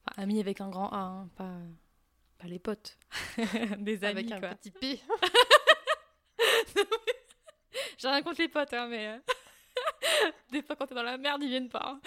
Enfin, 0.06 0.22
Amis 0.22 0.40
avec 0.40 0.62
un 0.62 0.70
grand 0.70 0.88
A, 0.90 0.96
hein, 0.96 1.28
pas, 1.36 1.58
pas 2.38 2.46
les 2.46 2.58
potes. 2.58 2.96
des 3.80 4.02
amis, 4.02 4.20
Avec 4.20 4.32
un 4.32 4.40
quoi. 4.40 4.54
petit 4.54 4.70
P. 4.70 4.98
J'ai 7.98 8.08
rien 8.08 8.22
contre 8.22 8.40
les 8.40 8.48
potes, 8.48 8.72
hein, 8.72 8.86
mais... 8.88 9.08
euh, 9.08 9.18
des 10.50 10.62
fois, 10.62 10.74
quand 10.74 10.86
t'es 10.86 10.94
dans 10.94 11.02
la 11.02 11.18
merde, 11.18 11.42
ils 11.42 11.50
viennent 11.50 11.68
pas. 11.68 11.84
hein. 11.84 12.00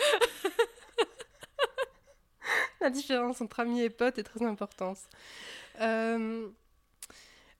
La 2.79 2.89
différence 2.89 3.41
entre 3.41 3.59
amis 3.59 3.81
et 3.83 3.91
potes 3.91 4.17
est 4.17 4.23
très 4.23 4.43
importante. 4.43 4.97
Euh, 5.81 6.49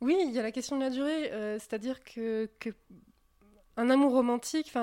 oui, 0.01 0.17
il 0.19 0.31
y 0.31 0.39
a 0.39 0.43
la 0.43 0.51
question 0.51 0.77
de 0.77 0.81
la 0.81 0.89
durée, 0.89 1.31
euh, 1.31 1.59
c'est-à-dire 1.59 2.03
que, 2.03 2.49
amour 3.77 4.11
romantique, 4.11 4.73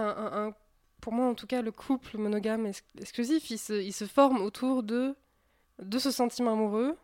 pour 1.00 1.12
moi 1.12 1.26
en 1.26 1.34
tout 1.34 1.46
cas, 1.46 1.60
le 1.60 1.72
couple 1.72 2.18
monogame 2.18 2.66
ex- 2.66 2.84
exclusif, 2.98 3.50
il 3.50 3.58
se, 3.92 4.06
forme 4.06 4.40
autour 4.40 4.82
de, 4.84 5.16
ce 5.98 6.10
sentiment 6.10 6.52
amoureux, 6.52 6.96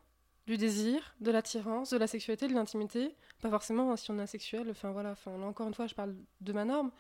du 0.47 0.57
désir, 0.57 1.15
de 1.21 1.31
l'attirance, 1.31 1.91
de 1.91 1.97
la 1.97 2.07
sexualité, 2.07 2.47
de 2.47 2.55
l'intimité. 2.55 3.17
Pas 3.41 3.51
forcément 3.51 3.91
hein, 3.91 3.97
si 3.97 4.11
on 4.11 4.19
est 4.19 4.23
asexuel, 4.23 4.69
enfin 4.71 4.93
voilà, 4.93 5.15
encore 5.43 5.67
une 5.67 5.75
fois, 5.75 5.87
je 5.87 5.95
parle 5.95 6.15
de 6.41 6.53
ma 6.53 6.65
norme. 6.65 6.93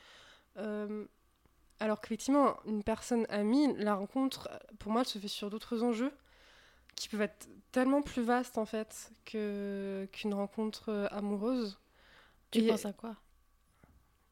Euh, 0.56 1.04
alors 1.80 2.00
qu'effectivement, 2.00 2.56
une 2.64 2.82
personne 2.82 3.26
amie, 3.28 3.74
la 3.76 3.94
rencontre, 3.94 4.48
pour 4.78 4.90
moi, 4.90 5.02
elle 5.02 5.06
se 5.06 5.18
fait 5.18 5.28
sur 5.28 5.50
d'autres 5.50 5.82
enjeux 5.82 6.12
qui 6.96 7.08
peuvent 7.08 7.22
être 7.22 7.48
tellement 7.72 8.02
plus 8.02 8.22
vastes 8.22 8.58
en 8.58 8.66
fait 8.66 9.12
que 9.24 10.08
qu'une 10.12 10.34
rencontre 10.34 10.90
euh, 10.90 11.06
amoureuse. 11.10 11.78
Tu 12.50 12.60
Et- 12.60 12.68
penses 12.68 12.86
à 12.86 12.92
quoi? 12.92 13.16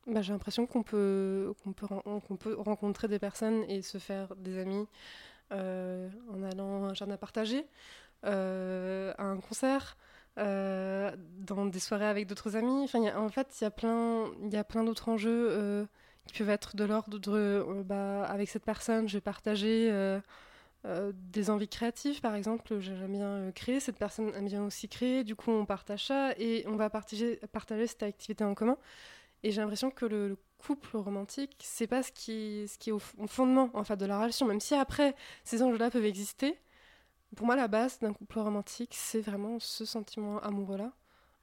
Bah, 0.06 0.20
j'ai 0.20 0.32
l'impression 0.32 0.66
qu'on 0.66 0.82
peut 0.82 1.54
qu'on 1.62 1.72
peut 1.72 1.86
qu'on 1.86 2.36
peut 2.36 2.54
rencontrer 2.58 3.06
des 3.06 3.20
personnes 3.20 3.62
et 3.68 3.82
se 3.82 3.98
faire 3.98 4.34
des 4.36 4.58
amis 4.58 4.86
euh, 5.52 6.08
en 6.32 6.42
allant 6.44 6.84
à 6.86 6.88
un 6.90 6.94
jardin 6.94 7.16
partagé, 7.18 7.66
euh, 8.26 9.14
à 9.18 9.24
un 9.24 9.38
concert, 9.38 9.96
euh, 10.38 11.12
dans 11.40 11.66
des 11.66 11.80
soirées 11.80 12.06
avec 12.06 12.26
d'autres 12.28 12.56
amis. 12.56 12.84
Enfin, 12.84 13.00
il 13.00 13.06
y 13.06 13.08
a- 13.10 13.20
en 13.20 13.28
fait, 13.30 13.48
il 13.60 13.64
y 13.64 13.66
a 13.68 13.72
plein 13.72 14.26
il 14.44 14.52
y 14.52 14.56
a 14.58 14.64
plein 14.64 14.84
d'autres 14.84 15.08
enjeux 15.10 15.86
qui 16.26 16.38
peuvent 16.38 16.50
être 16.50 16.76
de 16.76 16.84
l'ordre 16.84 17.18
de 17.18 17.64
bah, 17.84 18.24
avec 18.26 18.48
cette 18.50 18.64
personne, 18.64 19.08
je 19.08 19.14
vais 19.18 19.20
partager. 19.22 19.90
Euh, 20.84 21.12
des 21.14 21.48
envies 21.48 21.68
créatives, 21.68 22.20
par 22.20 22.34
exemple, 22.34 22.80
j'aime 22.80 23.12
bien 23.12 23.28
euh, 23.28 23.52
créer, 23.52 23.78
cette 23.78 23.98
personne 23.98 24.34
aime 24.34 24.46
bien 24.46 24.64
aussi 24.64 24.88
créer, 24.88 25.22
du 25.22 25.36
coup 25.36 25.52
on 25.52 25.64
partage 25.64 26.06
ça 26.06 26.32
et 26.38 26.64
on 26.66 26.74
va 26.74 26.90
partager, 26.90 27.36
partager 27.52 27.86
cette 27.86 28.02
activité 28.02 28.42
en 28.42 28.54
commun. 28.54 28.76
Et 29.44 29.52
j'ai 29.52 29.60
l'impression 29.60 29.90
que 29.92 30.06
le, 30.06 30.28
le 30.28 30.36
couple 30.58 30.96
romantique, 30.96 31.56
c'est 31.60 31.86
pas 31.86 32.02
ce 32.02 32.10
qui, 32.10 32.66
ce 32.68 32.78
qui 32.78 32.90
est 32.90 32.92
au, 32.92 32.98
fondement 32.98 33.70
en 33.74 33.84
fait, 33.84 33.96
de 33.96 34.06
la 34.06 34.18
relation, 34.18 34.46
même 34.46 34.60
si 34.60 34.74
après 34.74 35.14
ces 35.44 35.62
enjeux-là 35.62 35.90
peuvent 35.90 36.04
exister. 36.04 36.58
Pour 37.36 37.46
moi, 37.46 37.56
la 37.56 37.68
base 37.68 38.00
d'un 38.00 38.12
couple 38.12 38.40
romantique, 38.40 38.94
c'est 38.94 39.20
vraiment 39.20 39.58
ce 39.60 39.84
sentiment 39.84 40.40
amoureux-là, 40.40 40.92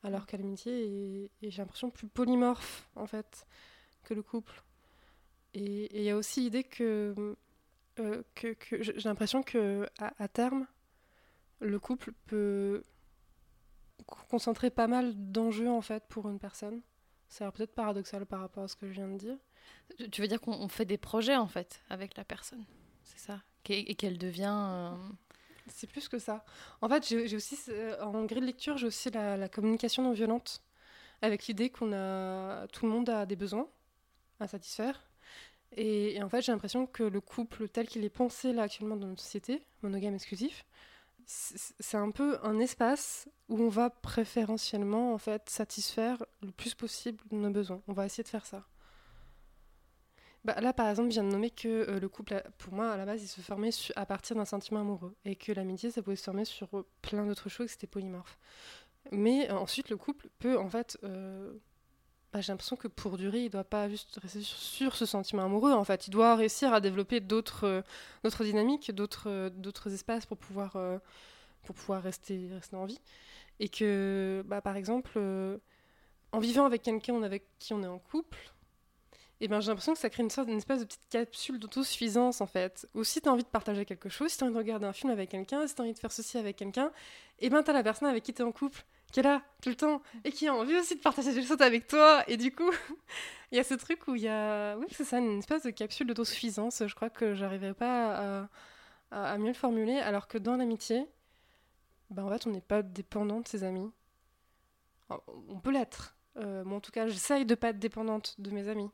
alors 0.03 0.25
qu'à 0.25 0.37
l'amitié 0.37 1.31
j'ai 1.41 1.61
l'impression, 1.61 1.89
plus 1.89 2.07
polymorphe 2.07 2.89
en 2.95 3.07
fait 3.07 3.45
que 4.03 4.13
le 4.13 4.21
couple. 4.21 4.63
Et 5.53 5.97
il 5.97 6.03
y 6.03 6.09
a 6.09 6.17
aussi 6.17 6.41
l'idée 6.41 6.63
que 6.63 7.35
euh, 7.99 8.23
que, 8.35 8.53
que 8.53 8.81
j'ai 8.83 8.93
l'impression 9.09 9.43
que 9.43 9.87
à, 9.99 10.13
à 10.23 10.27
terme, 10.27 10.67
le 11.61 11.79
couple 11.79 12.13
peut 12.27 12.83
co- 14.05 14.17
concentrer 14.29 14.69
pas 14.69 14.87
mal 14.87 15.13
d'enjeux 15.31 15.69
en 15.69 15.81
fait 15.81 16.03
pour 16.07 16.29
une 16.29 16.39
personne. 16.39 16.81
C'est 17.27 17.43
alors 17.43 17.53
peut-être 17.53 17.75
paradoxal 17.75 18.25
par 18.25 18.39
rapport 18.41 18.63
à 18.63 18.67
ce 18.67 18.75
que 18.75 18.87
je 18.87 18.93
viens 18.93 19.07
de 19.07 19.17
dire. 19.17 19.37
Tu- 20.11 20.21
veux 20.21 20.27
dire 20.27 20.41
qu'on 20.41 20.53
on 20.53 20.67
fait 20.67 20.85
des 20.85 20.97
projets, 20.97 21.35
en 21.35 21.47
fait, 21.47 21.81
avec 21.89 22.17
la 22.17 22.23
personne 22.25 22.65
C'est 23.03 23.19
ça? 23.19 23.41
Et 23.69 23.93
qu'elle 23.95 24.17
devient... 24.17 24.51
euh, 24.51 24.95
C'est 25.67 25.85
plus 25.87 26.07
que 26.09 26.17
ça. 26.17 26.43
En 26.81 26.89
fait, 26.89 27.07
j'ai 27.07 27.27
j'ai 27.27 27.35
aussi 27.35 27.57
euh, 27.69 28.01
en 28.01 28.25
grille 28.25 28.41
de 28.41 28.45
lecture, 28.47 28.77
j'ai 28.77 28.87
aussi 28.87 29.11
la, 29.11 29.37
la 29.37 29.47
communication 29.49 30.01
non 30.03 30.11
violente, 30.13 30.63
avec 31.21 31.47
l'idée 31.47 31.69
qu'on 31.69 31.93
a 31.93 32.67
tout 32.69 32.85
le 32.87 32.91
monde 32.91 33.09
a 33.09 33.25
des 33.27 33.35
besoins 33.35 33.67
à 34.39 34.47
satisfaire. 34.47 35.08
Et, 35.75 36.21
en 36.21 36.29
fait, 36.29 36.41
j'ai 36.41 36.51
l'impression 36.51 36.87
que 36.87 37.03
le 37.03 37.21
couple 37.21 37.67
tel 37.69 37.87
qu'il 37.87 38.03
est 38.03 38.09
pensé 38.09 38.53
là 38.53 38.63
actuellement 38.63 38.97
dans 38.97 39.07
notre 39.07 39.21
société, 39.21 39.63
monogame 39.83 40.15
exclusif, 40.15 40.65
c'est 41.25 41.97
un 41.97 42.09
peu 42.11 42.39
un 42.43 42.59
espace 42.59 43.29
où 43.49 43.61
on 43.61 43.69
va 43.69 43.91
préférentiellement 43.91 45.13
en 45.13 45.19
fait 45.19 45.47
satisfaire 45.49 46.17
le 46.41 46.51
plus 46.51 46.73
possible 46.73 47.23
nos 47.31 47.51
besoins. 47.51 47.83
On 47.87 47.93
va 47.93 48.05
essayer 48.07 48.23
de 48.23 48.29
faire 48.29 48.47
ça. 48.47 48.65
Bah, 50.45 50.59
là, 50.61 50.73
par 50.73 50.87
exemple, 50.89 51.09
je 51.09 51.15
viens 51.15 51.23
de 51.23 51.29
nommer 51.31 51.49
que 51.51 51.67
euh, 51.67 51.99
le 51.99 52.09
couple, 52.09 52.35
à- 52.35 52.41
pour 52.57 52.73
moi, 52.73 52.91
à 52.91 52.97
la 52.97 53.05
base, 53.05 53.21
il 53.21 53.27
se 53.27 53.41
formait 53.41 53.71
à 53.95 54.05
partir 54.05 54.35
d'un 54.35 54.45
sentiment 54.45 54.81
amoureux. 54.81 55.15
Et 55.25 55.35
que 55.35 55.51
l'amitié, 55.51 55.91
ça 55.91 56.01
pouvait 56.01 56.15
se 56.15 56.23
former 56.23 56.45
sur 56.45 56.67
euh, 56.77 56.87
plein 57.01 57.25
d'autres 57.25 57.49
choses, 57.49 57.69
c'était 57.71 57.87
polymorphe. 57.87 58.37
Mais 59.11 59.49
euh, 59.51 59.57
ensuite, 59.57 59.89
le 59.89 59.97
couple 59.97 60.29
peut, 60.39 60.57
en 60.57 60.69
fait, 60.69 60.97
euh, 61.03 61.53
bah, 62.31 62.41
j'ai 62.41 62.51
l'impression 62.51 62.75
que 62.75 62.87
pour 62.87 63.17
durer, 63.17 63.39
il 63.39 63.45
ne 63.45 63.49
doit 63.49 63.63
pas 63.63 63.89
juste 63.89 64.19
rester 64.21 64.41
sur, 64.41 64.95
ce 64.95 65.05
sentiment 65.05 65.45
amoureux. 65.45 65.71
En 65.73 65.83
fait, 65.83 66.07
il 66.07 66.11
doit 66.11 66.35
réussir 66.35 66.73
à 66.73 66.79
développer 66.79 67.19
d'autres 67.19 67.83
euh, 68.23 68.43
dynamiques, 68.43 68.91
d'autres 68.91 69.29
euh, 69.29 69.49
d'autres 69.49 69.91
espaces 69.93 70.27
pour 70.27 70.37
pouvoir, 70.37 70.75
euh, 70.75 70.99
pour 71.63 71.75
pouvoir 71.75 72.03
rester, 72.03 72.49
rester 72.53 72.75
en 72.75 72.85
vie. 72.85 72.99
Et 73.59 73.67
que, 73.67 74.43
bah, 74.47 74.61
par 74.61 74.75
exemple, 74.77 75.19
en 76.31 76.39
vivant 76.39 76.65
avec 76.65 76.83
quelqu'un 76.83 77.23
avec 77.23 77.43
qui 77.59 77.73
on 77.73 77.83
est 77.83 77.87
en 77.87 77.99
couple, 77.99 78.53
et 79.41 79.47
ben, 79.47 79.61
j'ai 79.61 79.67
l'impression 79.67 79.93
que 79.93 79.99
ça 79.99 80.09
crée 80.09 80.23
une 80.23 80.29
sorte 80.29 80.47
d'une 80.47 80.57
espèce 80.57 80.79
de 80.79 80.85
petite 80.85 81.07
capsule 81.09 81.59
d'autosuffisance 81.59 82.41
en 82.41 82.47
fait. 82.47 82.87
Ou 82.93 83.03
si 83.03 83.21
tu 83.21 83.29
as 83.29 83.31
envie 83.31 83.43
de 83.43 83.47
partager 83.47 83.85
quelque 83.85 84.09
chose, 84.09 84.31
si 84.31 84.37
tu 84.37 84.43
as 84.43 84.47
envie 84.47 84.53
de 84.53 84.59
regarder 84.59 84.85
un 84.85 84.93
film 84.93 85.11
avec 85.11 85.29
quelqu'un, 85.29 85.65
si 85.65 85.75
tu 85.75 85.81
as 85.81 85.85
envie 85.85 85.93
de 85.93 85.99
faire 85.99 86.11
ceci 86.11 86.37
avec 86.37 86.57
quelqu'un, 86.57 86.91
et 87.39 87.49
ben 87.49 87.63
tu 87.63 87.69
as 87.69 87.73
la 87.73 87.83
personne 87.83 88.09
avec 88.09 88.23
qui 88.23 88.33
tu 88.33 88.41
es 88.41 88.45
en 88.45 88.51
couple, 88.51 88.83
qui 89.11 89.19
est 89.19 89.23
là 89.23 89.41
tout 89.61 89.69
le 89.69 89.75
temps, 89.75 90.01
et 90.23 90.31
qui 90.31 90.47
a 90.47 90.53
envie 90.53 90.75
aussi 90.77 90.95
de 90.95 91.01
partager 91.01 91.33
des 91.33 91.43
choses 91.43 91.61
avec 91.61 91.87
toi. 91.87 92.23
Et 92.27 92.37
du 92.37 92.53
coup, 92.53 92.71
il 93.51 93.57
y 93.57 93.59
a 93.59 93.63
ce 93.63 93.73
truc 93.73 94.07
où 94.07 94.15
il 94.15 94.23
y 94.23 94.27
a. 94.27 94.77
Oui, 94.77 94.87
c'est 94.91 95.03
ça, 95.03 95.19
une 95.19 95.39
espèce 95.39 95.63
de 95.63 95.71
capsule 95.71 96.07
d'autosuffisance. 96.07 96.83
Je 96.85 96.95
crois 96.95 97.09
que 97.09 97.33
j'arriverai 97.33 97.73
pas 97.73 98.47
à, 99.11 99.37
mieux 99.37 99.47
le 99.47 99.53
formuler, 99.53 99.97
alors 99.99 100.27
que 100.27 100.37
dans 100.37 100.55
l'amitié, 100.55 101.07
ben, 102.09 102.23
en 102.23 102.29
fait, 102.29 102.47
on 102.47 102.51
n'est 102.51 102.61
pas 102.61 102.81
dépendant 102.81 103.41
de 103.41 103.47
ses 103.47 103.63
amis. 103.63 103.91
On 105.09 105.59
peut 105.59 105.71
l'être. 105.71 106.15
Euh, 106.37 106.63
en 106.65 106.79
tout 106.79 106.91
cas, 106.91 107.07
j'essaye 107.07 107.45
de 107.45 107.55
pas 107.55 107.69
être 107.69 107.79
dépendante 107.79 108.35
de 108.39 108.51
mes 108.51 108.67
amis. 108.67 108.89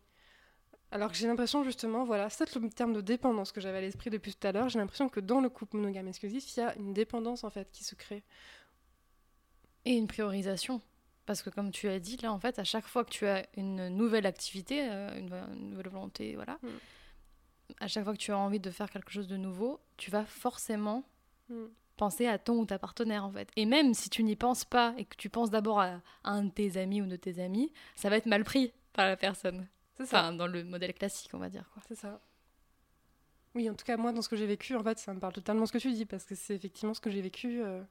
Alors 0.92 1.12
que 1.12 1.18
j'ai 1.18 1.28
l'impression 1.28 1.64
justement, 1.64 2.06
voilà, 2.06 2.30
c'est 2.30 2.56
le 2.56 2.70
terme 2.70 2.94
de 2.94 3.02
dépendance 3.02 3.52
que 3.52 3.60
j'avais 3.60 3.80
à 3.80 3.82
l'esprit 3.82 4.10
depuis 4.10 4.34
tout 4.34 4.48
à 4.48 4.52
l'heure. 4.52 4.70
J'ai 4.70 4.80
l'impression 4.80 5.10
que 5.10 5.20
dans 5.20 5.42
le 5.42 5.50
couple 5.50 5.78
monogame 5.78 6.08
exclusif, 6.08 6.56
il 6.56 6.60
y 6.60 6.64
a 6.64 6.76
une 6.76 6.94
dépendance 6.94 7.44
en 7.44 7.50
fait 7.50 7.70
qui 7.72 7.84
se 7.84 7.96
crée. 7.96 8.24
Et 9.86 9.94
une 9.96 10.08
priorisation. 10.08 10.82
Parce 11.26 11.42
que 11.42 11.50
comme 11.50 11.72
tu 11.72 11.88
as 11.88 12.00
dit, 12.00 12.18
là, 12.18 12.32
en 12.32 12.40
fait, 12.40 12.60
à 12.60 12.64
chaque 12.64 12.86
fois 12.86 13.04
que 13.04 13.10
tu 13.10 13.26
as 13.26 13.46
une 13.58 13.90
nouvelle 13.90 14.26
activité, 14.28 14.88
euh, 14.90 15.18
une, 15.18 15.34
une 15.56 15.70
nouvelle 15.72 15.90
volonté, 15.90 16.36
voilà, 16.36 16.60
Mm. 16.62 16.68
à 17.80 17.88
chaque 17.88 18.04
fois 18.04 18.14
que 18.14 18.20
tu 18.20 18.32
as 18.32 18.38
envie 18.38 18.60
de 18.60 18.70
faire 18.72 18.90
quelque 18.92 19.12
chose 19.12 19.28
de 19.28 19.38
nouveau, 19.38 19.80
tu 19.98 20.12
vas 20.12 20.26
forcément 20.26 21.04
Mm. 21.50 21.66
penser 21.98 22.28
à 22.28 22.38
ton 22.38 22.60
ou 22.60 22.66
ta 22.66 22.78
partenaire, 22.78 23.24
en 23.26 23.32
fait. 23.32 23.50
Et 23.56 23.66
même 23.66 23.94
si 23.94 24.10
tu 24.10 24.24
n'y 24.24 24.36
penses 24.36 24.66
pas 24.66 24.94
et 24.98 25.06
que 25.06 25.16
tu 25.16 25.30
penses 25.30 25.50
d'abord 25.50 25.80
à 25.80 26.02
un 26.24 26.44
de 26.44 26.52
tes 26.52 26.78
amis 26.78 27.02
ou 27.02 27.06
de 27.08 27.16
tes 27.16 27.40
amis, 27.42 27.72
ça 27.96 28.10
va 28.10 28.18
être 28.18 28.26
mal 28.28 28.44
pris 28.44 28.72
par 28.94 29.08
la 29.08 29.16
personne. 29.18 29.68
C'est 29.98 30.06
ça. 30.06 30.20
Enfin, 30.20 30.34
dans 30.34 30.48
le 30.48 30.64
modèle 30.64 30.94
classique, 30.94 31.32
on 31.34 31.38
va 31.40 31.50
dire, 31.50 31.70
quoi. 31.74 31.82
C'est 31.88 31.96
ça. 31.96 32.20
Oui, 33.56 33.70
en 33.70 33.74
tout 33.74 33.86
cas, 33.86 33.96
moi, 33.98 34.12
dans 34.12 34.22
ce 34.22 34.28
que 34.30 34.36
j'ai 34.36 34.46
vécu, 34.46 34.76
en 34.76 34.84
fait, 34.84 35.00
ça 35.00 35.14
me 35.14 35.20
parle 35.20 35.34
totalement 35.34 35.66
ce 35.66 35.72
que 35.72 35.78
tu 35.78 35.92
dis, 35.94 36.06
parce 36.06 36.26
que 36.26 36.36
c'est 36.36 36.54
effectivement 36.56 36.94
ce 36.94 37.00
que 37.00 37.10
j'ai 37.10 37.22
vécu. 37.22 37.62
euh. 37.64 37.82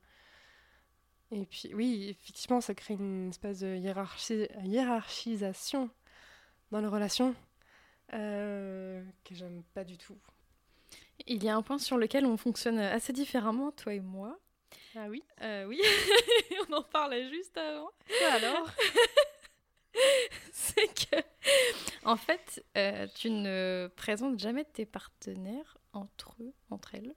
Et 1.31 1.47
puis, 1.47 1.75
oui, 1.75 2.09
effectivement, 2.11 2.61
ça 2.61 2.75
crée 2.75 2.95
une 2.95 3.31
espèce 3.31 3.61
de 3.61 3.77
hiérarchisation 3.77 5.91
dans 6.71 6.81
les 6.81 6.87
relations 6.87 7.35
euh, 8.13 9.03
que 9.25 9.35
j'aime 9.35 9.63
pas 9.75 9.85
du 9.85 9.97
tout. 9.97 10.19
Il 11.27 11.43
y 11.43 11.49
a 11.49 11.57
un 11.57 11.63
point 11.63 11.79
sur 11.79 11.97
lequel 11.97 12.27
on 12.27 12.37
fonctionne 12.37 12.79
assez 12.79 13.13
différemment, 13.13 13.73
toi 13.73 13.95
et 13.95 14.01
moi. 14.01 14.39
Ah 14.97 15.07
oui? 15.09 15.23
Euh, 15.43 15.65
oui, 15.67 15.81
on 16.69 16.73
en 16.75 16.83
parlait 16.83 17.29
juste 17.31 17.57
avant. 17.57 17.91
alors? 18.33 18.71
C'est 20.53 20.89
que, 20.89 21.17
en 22.05 22.17
fait, 22.17 22.65
euh, 22.77 23.07
tu 23.15 23.31
ne 23.31 23.91
présentes 23.97 24.39
jamais 24.39 24.65
tes 24.65 24.87
partenaires 24.87 25.79
entre 25.93 26.35
eux, 26.41 26.53
entre 26.71 26.97
elles. 26.97 27.15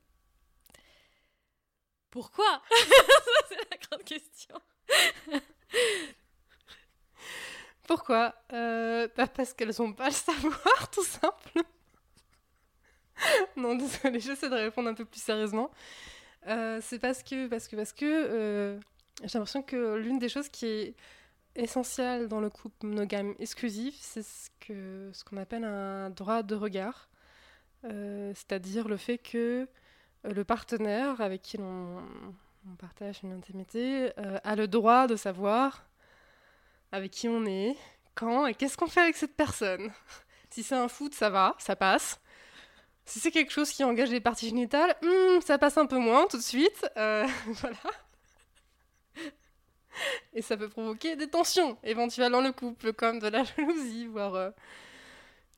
Pourquoi 2.09 2.61
C'est 3.49 3.69
la 3.69 3.77
grande 3.77 4.03
question. 4.03 4.55
Pourquoi 7.87 8.35
euh, 8.51 9.07
Parce 9.33 9.53
qu'elles 9.53 9.81
ont 9.81 9.93
pas 9.93 10.07
le 10.07 10.11
savoir, 10.11 10.89
tout 10.91 11.03
simplement. 11.03 11.65
non, 13.55 13.75
désolée, 13.75 14.19
j'essaie 14.19 14.49
de 14.49 14.55
répondre 14.55 14.89
un 14.89 14.93
peu 14.93 15.05
plus 15.05 15.21
sérieusement. 15.21 15.71
Euh, 16.47 16.79
c'est 16.81 16.99
parce 16.99 17.23
que, 17.23 17.47
parce 17.47 17.67
que, 17.67 17.75
parce 17.77 17.93
que, 17.93 18.05
euh, 18.05 18.79
j'ai 19.23 19.39
l'impression 19.39 19.63
que 19.63 19.95
l'une 19.95 20.19
des 20.19 20.29
choses 20.29 20.49
qui 20.49 20.65
est 20.65 20.95
essentiel 21.55 22.27
dans 22.27 22.41
le 22.41 22.49
couple 22.49 22.85
monogame 22.85 23.33
exclusif, 23.39 23.95
c'est 23.99 24.23
ce 24.23 25.23
qu'on 25.23 25.37
appelle 25.37 25.63
un 25.63 26.09
droit 26.09 26.43
de 26.43 26.55
regard. 26.55 27.09
C'est-à-dire 27.83 28.89
le 28.89 28.97
fait 28.97 29.17
que 29.17 29.67
le 30.23 30.43
partenaire 30.43 31.21
avec 31.21 31.41
qui 31.41 31.57
on, 31.59 32.01
on 32.71 32.75
partage 32.75 33.19
une 33.23 33.33
intimité 33.33 34.11
euh, 34.17 34.39
a 34.43 34.55
le 34.55 34.67
droit 34.67 35.07
de 35.07 35.15
savoir 35.15 35.85
avec 36.91 37.11
qui 37.11 37.27
on 37.27 37.45
est, 37.45 37.75
quand 38.15 38.45
et 38.45 38.53
qu'est-ce 38.53 38.77
qu'on 38.77 38.87
fait 38.87 39.01
avec 39.01 39.15
cette 39.15 39.35
personne. 39.35 39.91
si 40.49 40.63
c'est 40.63 40.75
un 40.75 40.87
foot, 40.87 41.13
ça 41.13 41.29
va, 41.29 41.55
ça 41.59 41.75
passe. 41.75 42.19
Si 43.05 43.19
c'est 43.19 43.31
quelque 43.31 43.51
chose 43.51 43.71
qui 43.71 43.83
engage 43.83 44.09
les 44.09 44.19
parties 44.19 44.49
génitales, 44.49 44.95
hmm, 45.01 45.39
ça 45.41 45.57
passe 45.57 45.77
un 45.77 45.85
peu 45.85 45.97
moins 45.97 46.27
tout 46.27 46.37
de 46.37 46.43
suite. 46.43 46.85
voilà. 46.95 47.77
Et 50.33 50.41
ça 50.41 50.57
peut 50.57 50.69
provoquer 50.69 51.15
des 51.15 51.27
tensions 51.27 51.77
éventuelles 51.83 52.31
dans 52.31 52.41
le 52.41 52.51
couple, 52.51 52.93
comme 52.93 53.19
de 53.19 53.27
la 53.27 53.43
jalousie, 53.57 54.07
voire 54.07 54.51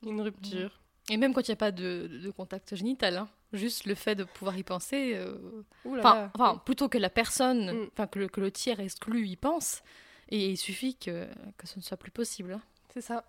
une 0.02 0.20
rupture. 0.20 0.80
Et 1.10 1.16
même 1.16 1.34
quand 1.34 1.46
il 1.46 1.50
n'y 1.50 1.54
a 1.54 1.56
pas 1.56 1.72
de, 1.72 2.32
contact 2.36 2.74
génital, 2.74 3.16
hein. 3.16 3.28
Juste 3.52 3.86
le 3.86 3.94
fait 3.94 4.14
de 4.14 4.24
pouvoir 4.24 4.56
y 4.56 4.62
penser. 4.62 5.14
Euh, 5.14 5.62
enfin, 5.86 6.56
plutôt 6.64 6.88
que 6.88 6.98
la 6.98 7.10
personne, 7.10 7.72
mm. 7.72 7.88
enfin 7.92 8.06
que, 8.06 8.26
que, 8.26 8.40
le 8.40 8.50
tiers 8.50 8.80
exclu 8.80 9.26
y 9.26 9.36
pense, 9.36 9.82
et 10.28 10.50
il 10.50 10.56
suffit 10.56 10.96
que, 10.96 11.26
que 11.56 11.66
ce 11.66 11.78
ne 11.78 11.82
soit 11.82 11.96
plus 11.96 12.12
possible. 12.12 12.54
Hein. 12.54 12.62
C'est 12.92 13.00
ça. 13.00 13.24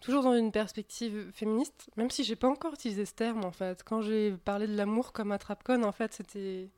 Toujours 0.00 0.22
dans 0.22 0.34
une 0.34 0.52
perspective 0.52 1.30
féministe, 1.32 1.90
même 1.96 2.10
si 2.10 2.24
j'ai 2.24 2.36
pas 2.36 2.48
encore 2.48 2.74
utilisé 2.74 3.06
ce 3.06 3.14
terme 3.14 3.44
en 3.44 3.52
fait. 3.52 3.82
Quand 3.84 4.02
j'ai 4.02 4.32
parlé 4.32 4.66
de 4.66 4.76
l'amour 4.76 5.12
comme 5.12 5.32
attrape-conne, 5.32 5.84
en 5.84 5.92
fait, 5.92 6.12
c'était 6.12 6.68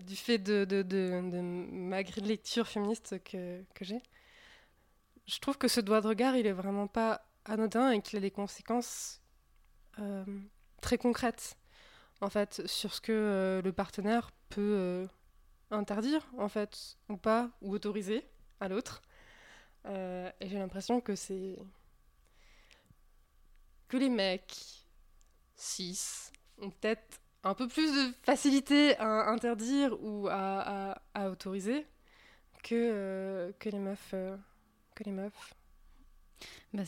du 0.00 0.16
fait 0.16 0.38
de, 0.38 0.64
de, 0.64 0.82
de, 0.82 1.30
de, 1.30 1.40
ma 1.40 2.02
grille 2.02 2.22
de 2.22 2.28
lecture 2.28 2.66
féministe 2.66 3.22
que, 3.24 3.62
que 3.74 3.84
j'ai. 3.84 4.00
Je 5.26 5.38
trouve 5.38 5.58
que 5.58 5.68
ce 5.68 5.80
doigt 5.80 6.00
de 6.00 6.06
regard, 6.06 6.36
il 6.36 6.46
est 6.46 6.52
vraiment 6.52 6.86
pas 6.86 7.26
anodin 7.44 7.90
et 7.90 8.00
qu'il 8.00 8.16
a 8.16 8.20
des 8.20 8.30
conséquences 8.30 9.20
euh, 9.98 10.24
très 10.80 10.98
concrètes 10.98 11.56
en 12.20 12.30
fait 12.30 12.66
sur 12.66 12.94
ce 12.94 13.00
que 13.00 13.12
euh, 13.12 13.62
le 13.62 13.72
partenaire 13.72 14.30
peut 14.48 14.60
euh, 14.60 15.06
interdire 15.70 16.26
en 16.38 16.48
fait 16.48 16.96
ou 17.08 17.16
pas 17.16 17.50
ou 17.62 17.72
autoriser 17.74 18.24
à 18.60 18.68
l'autre. 18.68 19.02
Et 20.40 20.48
j'ai 20.48 20.58
l'impression 20.58 21.00
que 21.00 21.14
c'est 21.14 21.56
que 23.86 23.96
les 23.96 24.08
mecs 24.08 24.84
cis 25.54 26.32
ont 26.60 26.70
peut-être 26.70 27.20
un 27.44 27.54
peu 27.54 27.68
plus 27.68 27.92
de 27.92 28.12
facilité 28.24 28.96
à 28.98 29.28
interdire 29.28 29.96
ou 30.02 30.26
à, 30.26 30.98
à, 31.14 31.30
autoriser 31.30 31.86
que, 32.64 33.54
que 33.60 33.68
les 33.68 33.78
meufs 33.78 34.14
que 34.96 35.04
les 35.04 35.12
meufs 35.12 35.54
bah 36.72 36.82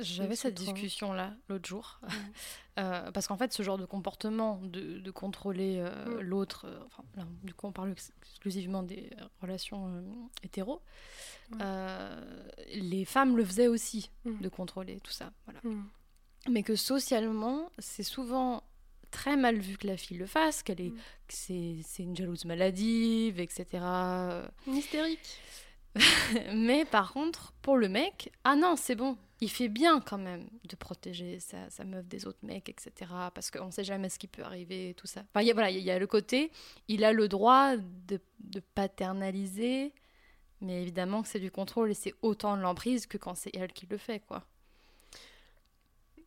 J'avais 0.00 0.36
cette 0.36 0.54
discussion-là 0.54 1.34
l'autre 1.48 1.68
jour. 1.68 2.00
euh, 2.78 3.10
parce 3.12 3.26
qu'en 3.26 3.36
fait, 3.36 3.52
ce 3.52 3.62
genre 3.62 3.78
de 3.78 3.86
comportement 3.86 4.60
de, 4.62 4.98
de 4.98 5.10
contrôler 5.10 5.78
euh, 5.78 6.18
mm. 6.18 6.20
l'autre, 6.20 6.66
euh, 6.66 6.78
enfin, 6.86 7.04
là, 7.16 7.26
du 7.42 7.54
coup, 7.54 7.66
on 7.66 7.72
parle 7.72 7.94
exclusivement 8.22 8.82
des 8.82 9.10
relations 9.40 9.88
euh, 9.88 10.02
hétéros, 10.42 10.82
les 12.72 13.04
femmes 13.04 13.36
le 13.36 13.44
faisaient 13.44 13.68
aussi, 13.68 14.10
mm. 14.24 14.40
de 14.40 14.48
contrôler 14.48 15.00
tout 15.00 15.12
ça. 15.12 15.32
Voilà. 15.46 15.60
Mm. 15.64 15.84
Mais 16.50 16.62
que 16.62 16.76
socialement, 16.76 17.70
c'est 17.78 18.02
souvent 18.02 18.62
très 19.10 19.36
mal 19.36 19.58
vu 19.58 19.76
que 19.76 19.86
la 19.86 19.96
fille 19.96 20.16
le 20.16 20.26
fasse, 20.26 20.62
qu'elle 20.62 20.80
est, 20.80 20.92
que 21.26 21.34
c'est 21.34 21.82
une 21.98 22.16
jalouse 22.16 22.44
maladive, 22.44 23.40
etc. 23.40 23.66
Hystérique. 24.66 25.38
mais 26.54 26.84
par 26.84 27.12
contre, 27.12 27.52
pour 27.62 27.76
le 27.76 27.88
mec, 27.88 28.32
ah 28.44 28.56
non, 28.56 28.76
c'est 28.76 28.94
bon. 28.94 29.16
Il 29.40 29.50
fait 29.50 29.68
bien 29.68 30.00
quand 30.00 30.18
même 30.18 30.48
de 30.68 30.76
protéger 30.76 31.40
sa, 31.40 31.84
meuf 31.84 32.06
des 32.06 32.26
autres 32.26 32.38
mecs, 32.42 32.68
etc. 32.68 33.10
Parce 33.34 33.50
qu'on 33.50 33.66
ne 33.66 33.70
sait 33.70 33.84
jamais 33.84 34.08
ce 34.10 34.18
qui 34.18 34.28
peut 34.28 34.42
arriver, 34.42 34.94
tout 34.96 35.06
ça. 35.06 35.22
Enfin, 35.30 35.42
y 35.42 35.50
a, 35.50 35.54
voilà, 35.54 35.70
il 35.70 35.78
y 35.78 35.90
a 35.90 35.98
le 35.98 36.06
côté, 36.06 36.52
il 36.88 37.04
a 37.04 37.12
le 37.12 37.26
droit 37.26 37.76
de, 37.76 38.20
de 38.40 38.60
paternaliser, 38.74 39.94
mais 40.60 40.82
évidemment 40.82 41.22
que 41.22 41.28
c'est 41.28 41.40
du 41.40 41.50
contrôle 41.50 41.90
et 41.90 41.94
c'est 41.94 42.14
autant 42.20 42.56
de 42.56 42.62
l'emprise 42.62 43.06
que 43.06 43.16
quand 43.16 43.34
c'est 43.34 43.50
elle 43.54 43.72
qui 43.72 43.86
le 43.86 43.96
fait, 43.96 44.20
quoi. 44.20 44.44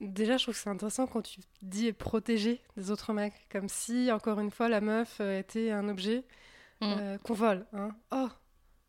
Déjà, 0.01 0.37
je 0.37 0.43
trouve 0.43 0.55
que 0.55 0.59
c'est 0.59 0.69
intéressant 0.69 1.07
quand 1.07 1.21
tu 1.21 1.39
dis 1.61 1.93
protéger 1.93 2.61
des 2.75 2.91
autres 2.91 3.13
mecs, 3.13 3.47
comme 3.49 3.69
si, 3.69 4.11
encore 4.11 4.39
une 4.39 4.51
fois, 4.51 4.67
la 4.67 4.81
meuf 4.81 5.21
était 5.21 5.71
un 5.71 5.87
objet 5.87 6.25
mm. 6.81 6.85
euh, 6.85 7.17
qu'on 7.19 7.33
vole. 7.33 7.65
Hein. 7.73 7.91
Oh, 8.11 8.27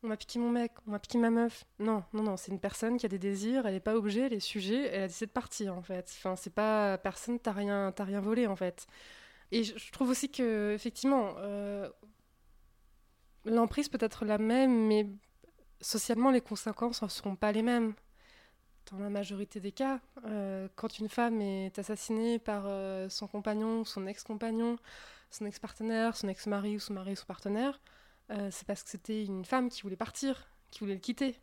on 0.05 0.09
m'a 0.09 0.17
piqué 0.19 0.39
mon 0.39 0.51
mec, 0.51 0.73
on 0.87 0.91
m'a 0.91 0.99
piqué 0.99 1.19
ma 1.19 1.31
meuf. 1.31 1.65
Non, 1.79 2.05
non, 2.13 2.23
non, 2.23 2.37
c'est 2.37 2.53
une 2.53 2.61
personne 2.61 2.99
qui 2.99 3.07
a 3.07 3.09
des 3.09 3.19
désirs, 3.19 3.67
elle 3.67 3.73
n'est 3.73 3.81
pas 3.81 3.97
objet, 3.97 4.21
elle 4.21 4.35
est 4.35 4.41
sujet, 4.41 4.87
elle 4.89 5.05
a 5.05 5.07
décidé 5.09 5.27
de 5.27 5.33
partir 5.33 5.75
en 5.75 5.83
fait. 5.83 6.13
Enfin, 6.19 6.37
c'est 6.37 6.53
pas 6.55 6.99
personne, 6.99 7.41
t'as 7.41 7.53
rien, 7.53 7.93
rien 7.99 8.21
volé 8.21 8.47
en 8.47 8.55
fait. 8.55 8.87
Et 9.51 9.65
je, 9.65 9.93
trouve 9.93 10.11
aussi 10.11 10.31
que 10.31 10.73
effectivement, 10.75 11.35
euh, 11.39 11.89
l'emprise 13.47 13.89
peut 13.89 13.99
être 14.01 14.25
la 14.27 14.39
même, 14.39 14.87
mais 14.87 15.09
socialement 15.81 16.31
les 16.31 16.41
conséquences 16.43 17.03
ne 17.03 17.09
seront 17.09 17.37
pas 17.37 17.53
les 17.53 17.63
mêmes. 17.63 17.95
Dans 18.91 18.99
la 18.99 19.09
majorité 19.09 19.61
des 19.61 19.73
cas, 19.73 20.01
euh, 20.27 20.69
quand 20.77 20.99
une 20.99 21.09
femme 21.09 21.41
est 21.41 21.79
assassinée 21.79 22.39
par 22.39 22.65
euh, 22.67 23.09
son 23.09 23.27
compagnon, 23.27 23.85
son 23.85 24.07
ex-compagnon, 24.07 24.77
son 25.31 25.47
ex-partenaire, 25.47 26.15
son 26.17 26.29
ex-mari 26.29 26.77
ou 26.77 26.81
son 26.81 26.93
mari 26.93 27.13
ou 27.13 27.17
son 27.17 27.25
partenaire, 27.25 27.81
euh, 28.31 28.49
c'est 28.51 28.67
parce 28.67 28.83
que 28.83 28.91
c'était 28.91 29.25
une 29.25 29.45
femme 29.45 29.69
qui 29.69 29.83
voulait 29.83 29.97
partir, 29.97 30.49
qui 30.71 30.81
voulait 30.81 30.95
le 30.95 31.01
quitter. 31.01 31.37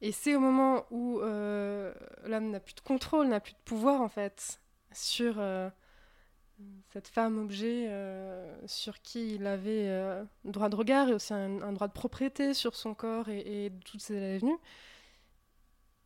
Et 0.00 0.12
c'est 0.12 0.34
au 0.34 0.40
moment 0.40 0.86
où 0.90 1.20
euh, 1.20 1.94
l'homme 2.24 2.50
n'a 2.50 2.60
plus 2.60 2.74
de 2.74 2.80
contrôle, 2.80 3.28
n'a 3.28 3.40
plus 3.40 3.52
de 3.52 3.58
pouvoir 3.64 4.00
en 4.00 4.08
fait 4.08 4.60
sur 4.92 5.36
euh, 5.38 5.70
cette 6.92 7.08
femme 7.08 7.38
objet 7.38 7.88
sur 8.66 9.00
qui 9.02 9.34
il 9.34 9.46
avait 9.46 10.24
droit 10.44 10.68
de 10.68 10.76
regard 10.76 11.08
et 11.08 11.14
aussi 11.14 11.32
un, 11.34 11.72
droit 11.72 11.88
de 11.88 11.92
propriété 11.92 12.54
sur 12.54 12.74
son 12.74 12.94
corps 12.94 13.28
et, 13.28 13.72
toutes 13.84 14.00
ses 14.00 14.34
avenues. 14.34 14.58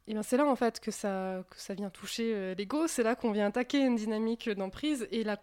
Bien 0.07 0.23
c'est 0.23 0.37
là 0.37 0.47
en 0.47 0.57
fait 0.57 0.79
que 0.79 0.91
ça, 0.91 1.45
que 1.51 1.61
ça 1.61 1.75
vient 1.75 1.91
toucher 1.91 2.55
l'ego, 2.55 2.87
c'est 2.87 3.03
là 3.03 3.17
qu'on 3.17 3.33
vient 3.33 3.47
attaquer 3.47 3.81
une 3.81 3.97
dynamique 3.97 4.49
d'emprise 4.51 5.09
et 5.11 5.25
la, 5.25 5.39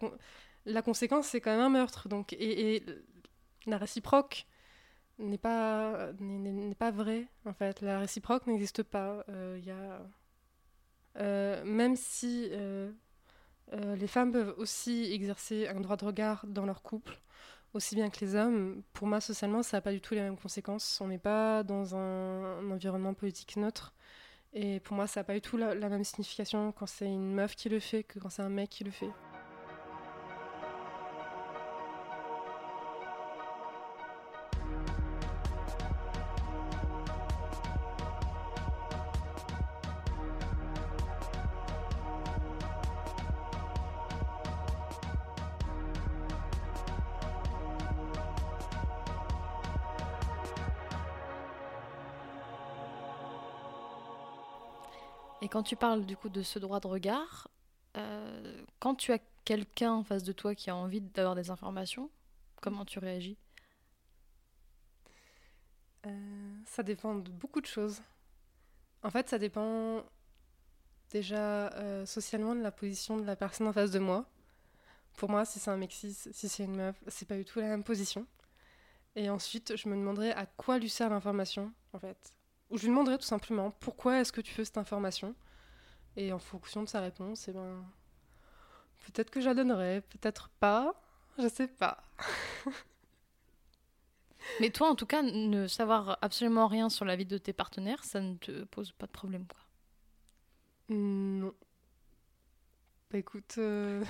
la 0.64 0.82
conséquence 0.82 1.26
c'est 1.26 1.40
quand 1.40 1.52
même 1.52 1.60
un 1.60 1.68
meurtre. 1.68 2.08
Donc, 2.08 2.32
et, 2.32 2.76
et 2.76 2.84
la 3.66 3.78
réciproque 3.78 4.46
n'est 5.18 5.38
pas, 5.38 6.90
vrai, 6.92 7.26
en 7.44 7.52
fait. 7.52 7.80
La 7.80 7.98
réciproque 7.98 8.46
n'existe 8.46 8.82
pas. 8.82 9.24
Euh. 9.28 9.60
Euh, 11.16 11.64
même 11.64 11.94
si 11.96 12.48
euh, 12.50 12.90
les 13.72 14.08
femmes 14.08 14.32
peuvent 14.32 14.54
aussi 14.58 15.12
exercer 15.12 15.68
un 15.68 15.80
droit 15.80 15.96
de 15.96 16.04
regard 16.04 16.44
dans 16.46 16.66
leur 16.66 16.82
couple, 16.82 17.20
aussi 17.72 17.94
bien 17.94 18.10
que 18.10 18.20
les 18.20 18.34
hommes, 18.34 18.82
pour 18.92 19.06
moi, 19.06 19.20
socialement, 19.20 19.62
ça 19.62 19.76
n'a 19.76 19.80
pas 19.80 19.92
du 19.92 20.00
tout 20.00 20.14
les 20.14 20.20
mêmes 20.20 20.38
conséquences. 20.38 21.00
On 21.00 21.08
n'est 21.08 21.18
pas 21.18 21.62
dans 21.62 21.94
un, 21.96 22.70
environnement 22.70 23.14
politique 23.14 23.56
neutre. 23.56 23.94
Et 24.52 24.80
pour 24.80 24.94
moi, 24.96 25.06
ça 25.06 25.20
n'a 25.20 25.24
pas 25.24 25.34
du 25.34 25.40
tout 25.40 25.56
la 25.56 25.74
même 25.74 26.04
signification 26.04 26.72
quand 26.72 26.86
c'est 26.86 27.06
une 27.06 27.32
meuf 27.34 27.56
qui 27.56 27.68
le 27.68 27.80
fait 27.80 28.04
que 28.04 28.20
quand 28.20 28.30
c'est 28.30 28.42
un 28.42 28.48
mec 28.48 28.70
qui 28.70 28.84
le 28.84 28.92
fait. 28.92 29.10
Quand 55.54 55.62
tu 55.62 55.76
parles 55.76 56.04
du 56.04 56.16
coup 56.16 56.30
de 56.30 56.42
ce 56.42 56.58
droit 56.58 56.80
de 56.80 56.88
regard, 56.88 57.46
euh, 57.96 58.60
quand 58.80 58.96
tu 58.96 59.12
as 59.12 59.20
quelqu'un 59.44 59.92
en 59.92 60.02
face 60.02 60.24
de 60.24 60.32
toi 60.32 60.52
qui 60.56 60.68
a 60.68 60.74
envie 60.74 61.00
d'avoir 61.00 61.36
des 61.36 61.48
informations, 61.48 62.10
comment 62.60 62.84
tu 62.84 62.98
réagis? 62.98 63.38
Euh, 66.06 66.56
Ça 66.66 66.82
dépend 66.82 67.14
de 67.14 67.30
beaucoup 67.30 67.60
de 67.60 67.66
choses. 67.66 68.02
En 69.04 69.10
fait, 69.10 69.28
ça 69.28 69.38
dépend 69.38 70.02
déjà 71.10 71.68
euh, 71.74 72.04
socialement 72.04 72.56
de 72.56 72.60
la 72.60 72.72
position 72.72 73.16
de 73.16 73.24
la 73.24 73.36
personne 73.36 73.68
en 73.68 73.72
face 73.72 73.92
de 73.92 74.00
moi. 74.00 74.28
Pour 75.12 75.30
moi, 75.30 75.44
si 75.44 75.60
c'est 75.60 75.70
un 75.70 75.76
mec 75.76 75.92
si 75.92 76.12
c'est 76.12 76.64
une 76.64 76.74
meuf, 76.74 76.96
c'est 77.06 77.28
pas 77.28 77.36
du 77.36 77.44
tout 77.44 77.60
la 77.60 77.68
même 77.68 77.84
position. 77.84 78.26
Et 79.14 79.30
ensuite, 79.30 79.76
je 79.76 79.88
me 79.88 79.94
demanderais 79.94 80.32
à 80.32 80.46
quoi 80.46 80.80
lui 80.80 80.90
sert 80.90 81.10
l'information, 81.10 81.72
en 81.92 82.00
fait 82.00 82.34
je 82.70 82.82
lui 82.82 82.88
demanderai 82.88 83.18
tout 83.18 83.24
simplement 83.24 83.70
pourquoi 83.80 84.20
est-ce 84.20 84.32
que 84.32 84.40
tu 84.40 84.54
veux 84.54 84.64
cette 84.64 84.78
information? 84.78 85.34
Et 86.16 86.32
en 86.32 86.38
fonction 86.38 86.82
de 86.82 86.88
sa 86.88 87.00
réponse, 87.00 87.48
eh 87.48 87.52
ben, 87.52 87.84
peut-être 89.06 89.30
que 89.30 89.40
je 89.40 89.46
la 89.46 89.54
donnerai, 89.54 90.00
peut-être 90.02 90.48
pas, 90.60 90.94
je 91.38 91.48
sais 91.48 91.68
pas. 91.68 92.02
Mais 94.60 94.70
toi, 94.70 94.88
en 94.90 94.94
tout 94.94 95.06
cas, 95.06 95.22
ne 95.22 95.66
savoir 95.66 96.18
absolument 96.22 96.66
rien 96.66 96.88
sur 96.88 97.04
la 97.04 97.16
vie 97.16 97.26
de 97.26 97.38
tes 97.38 97.52
partenaires, 97.52 98.04
ça 98.04 98.20
ne 98.20 98.34
te 98.36 98.64
pose 98.64 98.92
pas 98.92 99.06
de 99.06 99.12
problème, 99.12 99.46
quoi. 99.46 99.60
Non. 100.88 101.54
Bah 103.10 103.18
écoute. 103.18 103.54
euh, 103.58 104.04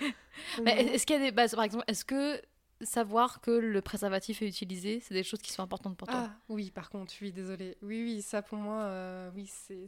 est-ce 0.66 1.06
qu'il 1.06 1.16
y 1.16 1.18
a 1.18 1.22
des 1.22 1.32
bases, 1.32 1.54
par 1.54 1.64
exemple, 1.64 1.84
est-ce 1.86 2.04
que 2.04 2.40
savoir 2.80 3.40
que 3.40 3.50
le 3.50 3.80
préservatif 3.82 4.42
est 4.42 4.48
utilisé, 4.48 5.00
c'est 5.00 5.14
des 5.14 5.22
choses 5.22 5.40
qui 5.40 5.52
sont 5.52 5.62
importantes 5.62 5.96
pour 5.96 6.08
toi 6.08 6.24
Ah 6.28 6.36
oui, 6.48 6.70
par 6.70 6.90
contre, 6.90 7.12
oui, 7.20 7.32
désolée. 7.32 7.76
Oui, 7.82 8.02
oui, 8.04 8.22
ça 8.22 8.42
pour 8.42 8.58
moi, 8.58 8.82
euh, 8.82 9.30
oui, 9.34 9.46
c'est 9.50 9.86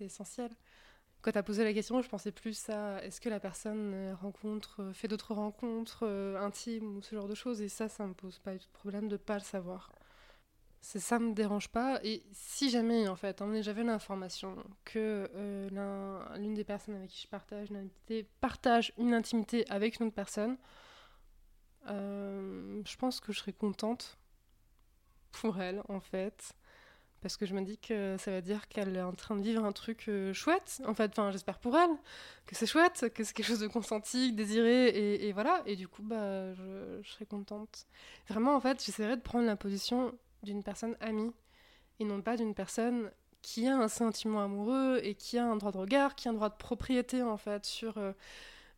essentiel. 0.00 0.50
Quand 1.22 1.32
tu 1.32 1.38
as 1.38 1.42
posé 1.42 1.64
la 1.64 1.72
question, 1.72 2.02
je 2.02 2.08
pensais 2.08 2.32
plus 2.32 2.68
à 2.68 3.02
est-ce 3.02 3.20
que 3.20 3.30
la 3.30 3.40
personne 3.40 4.12
rencontre, 4.20 4.90
fait 4.92 5.08
d'autres 5.08 5.32
rencontres 5.34 6.00
euh, 6.02 6.38
intimes 6.38 6.96
ou 6.98 7.02
ce 7.02 7.14
genre 7.16 7.28
de 7.28 7.34
choses, 7.34 7.62
et 7.62 7.68
ça, 7.68 7.88
ça 7.88 8.06
me 8.06 8.12
pose 8.14 8.38
pas 8.40 8.54
du 8.54 8.66
problème 8.74 9.08
de 9.08 9.16
pas 9.16 9.34
le 9.34 9.40
savoir. 9.40 9.90
C'est 10.82 11.00
ça 11.00 11.18
me 11.18 11.32
dérange 11.32 11.68
pas. 11.68 11.98
Et 12.04 12.22
si 12.32 12.68
jamais, 12.68 13.08
en 13.08 13.16
fait, 13.16 13.40
hein, 13.40 13.62
j'avais 13.62 13.84
l'information 13.84 14.54
que 14.84 15.30
euh, 15.34 15.70
l'un- 15.70 16.36
l'une 16.36 16.52
des 16.52 16.64
personnes 16.64 16.96
avec 16.96 17.08
qui 17.08 17.22
je 17.22 17.28
partage 17.28 17.70
une 17.70 17.76
intimité 17.78 18.28
partage 18.42 18.92
une 18.98 19.14
intimité 19.14 19.64
avec 19.70 19.98
une 19.98 20.06
autre 20.08 20.14
personne, 20.14 20.58
euh, 21.88 22.82
je 22.84 22.96
pense 22.96 23.20
que 23.20 23.32
je 23.32 23.38
serais 23.38 23.52
contente 23.52 24.18
pour 25.32 25.60
elle, 25.60 25.82
en 25.88 26.00
fait. 26.00 26.54
Parce 27.20 27.38
que 27.38 27.46
je 27.46 27.54
me 27.54 27.62
dis 27.62 27.78
que 27.78 28.16
ça 28.18 28.32
veut 28.32 28.42
dire 28.42 28.68
qu'elle 28.68 28.96
est 28.96 29.02
en 29.02 29.14
train 29.14 29.34
de 29.34 29.42
vivre 29.42 29.64
un 29.64 29.72
truc 29.72 30.08
euh, 30.08 30.34
chouette, 30.34 30.82
en 30.86 30.92
fait. 30.92 31.10
Enfin, 31.12 31.30
j'espère 31.30 31.58
pour 31.58 31.74
elle 31.76 31.90
que 32.44 32.54
c'est 32.54 32.66
chouette, 32.66 33.10
que 33.14 33.24
c'est 33.24 33.32
quelque 33.32 33.46
chose 33.46 33.60
de 33.60 33.66
consenti, 33.66 34.32
désiré, 34.32 34.88
et, 35.26 35.32
voilà. 35.32 35.62
Et 35.64 35.74
du 35.76 35.88
coup, 35.88 36.02
bah, 36.02 36.52
je, 36.52 37.00
serais 37.04 37.24
contente. 37.24 37.86
Vraiment, 38.28 38.54
en 38.54 38.60
fait, 38.60 38.84
j'essaierais 38.84 39.16
de 39.16 39.22
prendre 39.22 39.46
la 39.46 39.56
position 39.56 40.12
d'une 40.42 40.62
personne 40.62 40.96
amie, 41.00 41.32
et 41.98 42.04
non 42.04 42.20
pas 42.20 42.36
d'une 42.36 42.54
personne 42.54 43.10
qui 43.40 43.68
a 43.68 43.76
un 43.76 43.88
sentiment 43.88 44.42
amoureux 44.42 45.00
et 45.02 45.14
qui 45.14 45.38
a 45.38 45.46
un 45.46 45.56
droit 45.56 45.72
de 45.72 45.78
regard, 45.78 46.14
qui 46.16 46.28
a 46.28 46.30
un 46.30 46.34
droit 46.34 46.50
de 46.50 46.56
propriété, 46.56 47.22
en 47.22 47.38
fait, 47.38 47.64
sur 47.64 47.96
euh, 47.96 48.12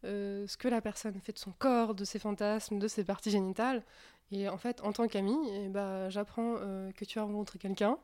euh, 0.05 0.47
ce 0.47 0.57
que 0.57 0.69
la 0.69 0.81
personne 0.81 1.21
fait 1.21 1.33
de 1.33 1.39
son 1.39 1.53
corps, 1.53 1.95
de 1.95 2.05
ses 2.05 2.19
fantasmes, 2.19 2.79
de 2.79 2.89
ses 2.89 3.05
parties 3.05 3.31
génitales. 3.31 3.83
Et 4.31 4.49
en 4.49 4.59
fait, 4.59 4.81
en 4.83 4.93
tant 4.93 5.07
qu'amie, 5.09 5.39
eh 5.55 5.69
bah, 5.69 6.09
j'apprends 6.11 6.57
euh, 6.59 6.91
que 6.93 7.05
tu 7.05 7.19
as 7.19 7.23
rencontré 7.23 7.59
quelqu'un 7.59 7.99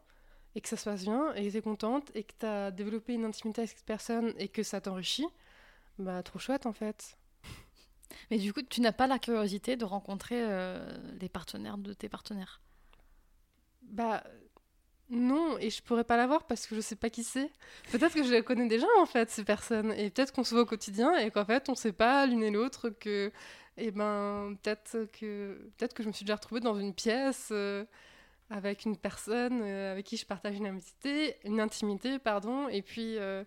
et 0.55 0.61
que 0.61 0.69
ça 0.69 0.77
se 0.77 0.85
passe 0.85 1.03
bien 1.05 1.33
et 1.35 1.47
que 1.47 1.51
tu 1.51 1.57
es 1.57 1.63
contente 1.63 2.11
et 2.15 2.25
que 2.25 2.33
tu 2.39 2.47
as 2.47 2.71
développé 2.71 3.15
une 3.15 3.25
intimité 3.25 3.63
avec 3.63 3.71
cette 3.71 3.85
personne 3.85 4.33
et 4.39 4.49
que 4.49 4.63
ça 4.63 4.81
t'enrichit. 4.81 5.27
Bah, 5.99 6.23
trop 6.23 6.39
chouette 6.39 6.67
en 6.67 6.73
fait. 6.73 7.17
Mais 8.31 8.39
du 8.39 8.53
coup, 8.53 8.63
tu 8.63 8.81
n'as 8.81 8.93
pas 8.93 9.07
la 9.07 9.19
curiosité 9.19 9.77
de 9.77 9.85
rencontrer 9.85 10.41
euh, 10.41 10.87
les 11.21 11.29
partenaires 11.29 11.79
de 11.79 11.93
tes 11.93 12.09
partenaires? 12.09 12.61
Bah, 13.83 14.23
non, 15.13 15.59
et 15.59 15.69
je 15.69 15.83
pourrais 15.83 16.05
pas 16.05 16.17
l'avoir 16.17 16.47
parce 16.47 16.67
que 16.67 16.75
je 16.75 16.81
sais 16.81 16.97
pas 16.97 17.11
qui 17.11 17.23
c'est. 17.23 17.51
Peut-être 17.91 18.15
que 18.15 18.23
je 18.25 18.31
les 18.31 18.43
connais 18.43 18.67
déjà 18.67 18.87
en 18.99 19.05
fait, 19.07 19.31
ces 19.31 19.45
personnes. 19.45 19.93
Et 19.93 20.09
peut-être 20.11 20.33
qu'on 20.33 20.43
se 20.43 20.55
voit 20.55 20.63
au 20.63 20.67
quotidien 20.67 21.15
et 21.19 21.31
qu'en 21.31 21.45
fait, 21.45 21.69
on 21.69 21.75
sait 21.75 21.93
pas 21.93 22.25
l'une 22.27 22.43
et 22.43 22.51
l'autre 22.51 22.89
que. 22.89 23.31
Et 23.77 23.91
ben, 23.91 24.57
peut-être 24.63 25.07
que, 25.13 25.71
peut 25.79 25.89
que 25.89 26.03
je 26.03 26.09
me 26.09 26.13
suis 26.15 26.25
déjà 26.25 26.37
retrouvée 26.37 26.61
dans 26.61 26.79
une 26.79 26.95
pièce. 26.95 27.49
euh, 27.53 27.85
avec 28.51 28.85
une 28.85 28.97
personne 28.99 29.63
euh, 29.63 29.93
avec 29.93 30.07
qui 30.07 30.17
je 30.19 30.27
partage 30.27 30.57
une 30.57 30.67
intimité, 30.67 31.37
une 31.45 31.61
intimité 31.61 32.19
pardon, 32.19 32.69
et 32.69 32.83
puis 32.83 33.17
euh, 33.19 33.45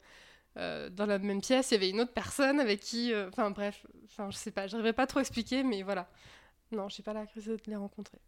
dans 0.56 1.06
la 1.06 1.19
même 1.19 1.41
pièce, 1.41 1.71
il 1.71 1.75
y 1.75 1.78
avait 1.78 1.89
une 1.91 2.01
autre 2.01 2.13
personne 2.13 2.60
avec 2.60 2.80
qui, 2.80 3.13
enfin 3.28 3.51
bref, 3.51 3.86
enfin 4.06 4.30
je 4.32 4.38
sais 4.38 4.51
pas, 4.51 4.67
j'arriverai 4.67 4.93
pas 4.93 5.08
trop 5.08 5.19
à 5.19 5.21
expliquer, 5.21 5.63
mais 5.63 5.84
voilà. 5.84 6.10
Non, 6.71 6.89
j'ai 6.89 7.04
pas 7.04 7.13
la 7.13 7.25
curiosité 7.28 7.58
de 7.65 7.71
les 7.71 7.75
rencontrer. 7.75 8.19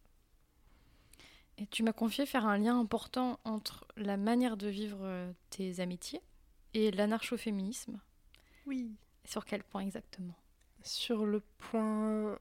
Et 1.57 1.65
tu 1.67 1.83
m'as 1.83 1.93
confié 1.93 2.25
faire 2.25 2.45
un 2.45 2.57
lien 2.57 2.79
important 2.79 3.39
entre 3.43 3.87
la 3.95 4.17
manière 4.17 4.57
de 4.57 4.67
vivre 4.67 4.99
euh, 5.01 5.31
tes 5.49 5.79
amitiés 5.79 6.21
et 6.73 6.91
l'anarcho-féminisme. 6.91 7.99
Oui. 8.65 8.91
Sur 9.25 9.45
quel 9.45 9.63
point 9.63 9.81
exactement? 9.81 10.35
Sur 10.83 11.25
le 11.25 11.41
point 11.57 12.37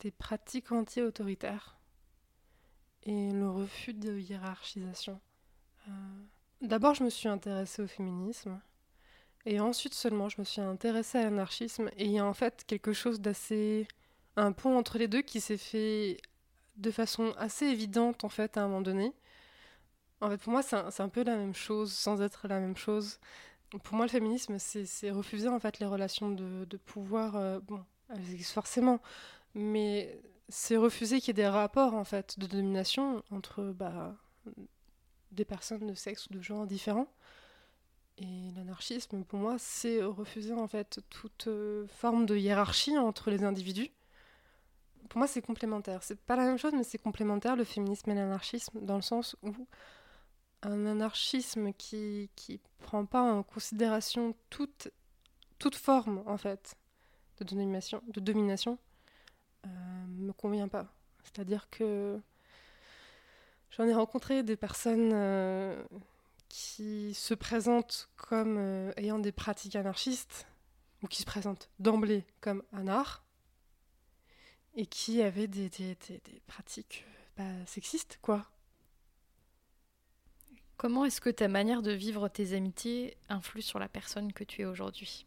des 0.00 0.10
pratiques 0.10 0.70
anti-autoritaires 0.70 1.78
et 3.02 3.32
le 3.32 3.48
refus 3.50 3.94
de 3.94 4.18
hiérarchisation. 4.18 5.20
Euh, 5.88 5.90
D'abord, 6.60 6.94
je 6.94 7.04
me 7.04 7.10
suis 7.10 7.28
intéressée 7.28 7.82
au 7.82 7.86
féminisme. 7.86 8.60
Et 9.46 9.60
ensuite 9.60 9.94
seulement, 9.94 10.28
je 10.28 10.40
me 10.40 10.44
suis 10.44 10.60
intéressée 10.60 11.18
à 11.18 11.24
l'anarchisme. 11.24 11.88
Et 11.96 12.04
il 12.04 12.12
y 12.12 12.18
a 12.18 12.26
en 12.26 12.34
fait 12.34 12.64
quelque 12.66 12.92
chose 12.92 13.20
d'assez... 13.20 13.88
Un 14.36 14.52
pont 14.52 14.78
entre 14.78 14.98
les 14.98 15.08
deux 15.08 15.22
qui 15.22 15.40
s'est 15.40 15.56
fait 15.56 16.20
de 16.78 16.90
façon 16.90 17.34
assez 17.38 17.66
évidente, 17.66 18.24
en 18.24 18.28
fait, 18.28 18.56
à 18.56 18.62
un 18.62 18.68
moment 18.68 18.80
donné. 18.80 19.12
En 20.20 20.30
fait, 20.30 20.38
pour 20.38 20.52
moi, 20.52 20.62
c'est 20.62 21.00
un, 21.00 21.08
peu 21.08 21.22
la 21.22 21.36
même 21.36 21.54
chose, 21.54 21.92
sans 21.92 22.22
être 22.22 22.48
la 22.48 22.60
même 22.60 22.76
chose. 22.76 23.20
Pour 23.84 23.96
moi, 23.96 24.06
le 24.06 24.10
féminisme, 24.10 24.58
c'est 24.58 25.10
refuser, 25.10 25.48
en 25.48 25.60
fait, 25.60 25.78
les 25.78 25.86
relations 25.86 26.30
de, 26.30 26.64
de 26.64 26.76
pouvoir... 26.76 27.36
euh, 27.36 27.60
bon, 27.60 27.84
elles 28.10 28.30
existent 28.32 28.54
forcément, 28.54 29.00
mais 29.54 30.20
c'est 30.48 30.76
refuser 30.76 31.20
qu'il 31.20 31.28
y 31.28 31.30
ait 31.32 31.44
des 31.44 31.48
rapports, 31.48 31.94
en 31.94 32.04
fait, 32.04 32.38
de 32.38 32.46
domination 32.46 33.22
entre... 33.30 33.62
Bah, 33.64 34.16
des 35.32 35.44
personnes 35.44 35.86
de 35.86 35.94
sexe 35.94 36.26
ou 36.26 36.34
de 36.34 36.40
genre 36.40 36.66
différents. 36.66 37.08
Et 38.18 38.50
l'anarchisme, 38.56 39.22
pour 39.24 39.38
moi, 39.38 39.56
c'est 39.58 40.02
refuser 40.02 40.52
en 40.52 40.66
fait 40.66 41.00
toute 41.08 41.46
euh, 41.46 41.86
forme 41.86 42.26
de 42.26 42.36
hiérarchie 42.36 42.98
entre 42.98 43.30
les 43.30 43.44
individus. 43.44 43.90
Pour 45.08 45.18
moi, 45.18 45.26
c'est 45.26 45.42
complémentaire. 45.42 46.02
C'est 46.02 46.20
pas 46.20 46.36
la 46.36 46.44
même 46.44 46.58
chose, 46.58 46.72
mais 46.74 46.84
c'est 46.84 46.98
complémentaire 46.98 47.56
le 47.56 47.64
féminisme 47.64 48.10
et 48.10 48.14
l'anarchisme, 48.14 48.80
dans 48.80 48.96
le 48.96 49.02
sens 49.02 49.36
où 49.42 49.54
un 50.62 50.86
anarchisme 50.86 51.72
qui 51.72 52.30
qui 52.36 52.60
prend 52.78 53.06
pas 53.06 53.22
en 53.22 53.42
considération 53.42 54.34
toute 54.50 54.88
toute 55.58 55.76
forme 55.76 56.22
en 56.26 56.36
fait 56.36 56.76
de 57.38 57.44
domination, 57.44 58.02
de 58.08 58.20
domination, 58.20 58.78
euh, 59.66 59.68
me 60.08 60.32
convient 60.32 60.68
pas. 60.68 60.86
C'est-à-dire 61.22 61.70
que 61.70 62.20
J'en 63.70 63.84
ai 63.84 63.94
rencontré 63.94 64.42
des 64.42 64.56
personnes 64.56 65.10
euh, 65.12 65.82
qui 66.48 67.14
se 67.14 67.34
présentent 67.34 68.08
comme 68.16 68.56
euh, 68.58 68.92
ayant 68.96 69.18
des 69.18 69.32
pratiques 69.32 69.76
anarchistes, 69.76 70.46
ou 71.02 71.06
qui 71.06 71.20
se 71.20 71.26
présentent 71.26 71.70
d'emblée 71.78 72.24
comme 72.40 72.62
anards, 72.72 73.22
et 74.78 74.86
qui 74.86 75.20
avaient 75.22 75.48
des, 75.48 75.68
des, 75.68 75.94
des- 75.96 76.20
des 76.24 76.40
pratiques 76.46 77.04
euh, 77.40 77.60
bah, 77.60 77.66
sexistes, 77.66 78.18
quoi. 78.22 78.46
Comment 80.76 81.04
est-ce 81.04 81.20
que 81.20 81.30
ta 81.30 81.48
manière 81.48 81.82
de 81.82 81.90
vivre 81.90 82.28
tes 82.28 82.54
amitiés 82.54 83.16
influe 83.28 83.62
sur 83.62 83.80
la 83.80 83.88
personne 83.88 84.32
que 84.32 84.44
tu 84.44 84.62
es 84.62 84.64
aujourd'hui? 84.64 85.26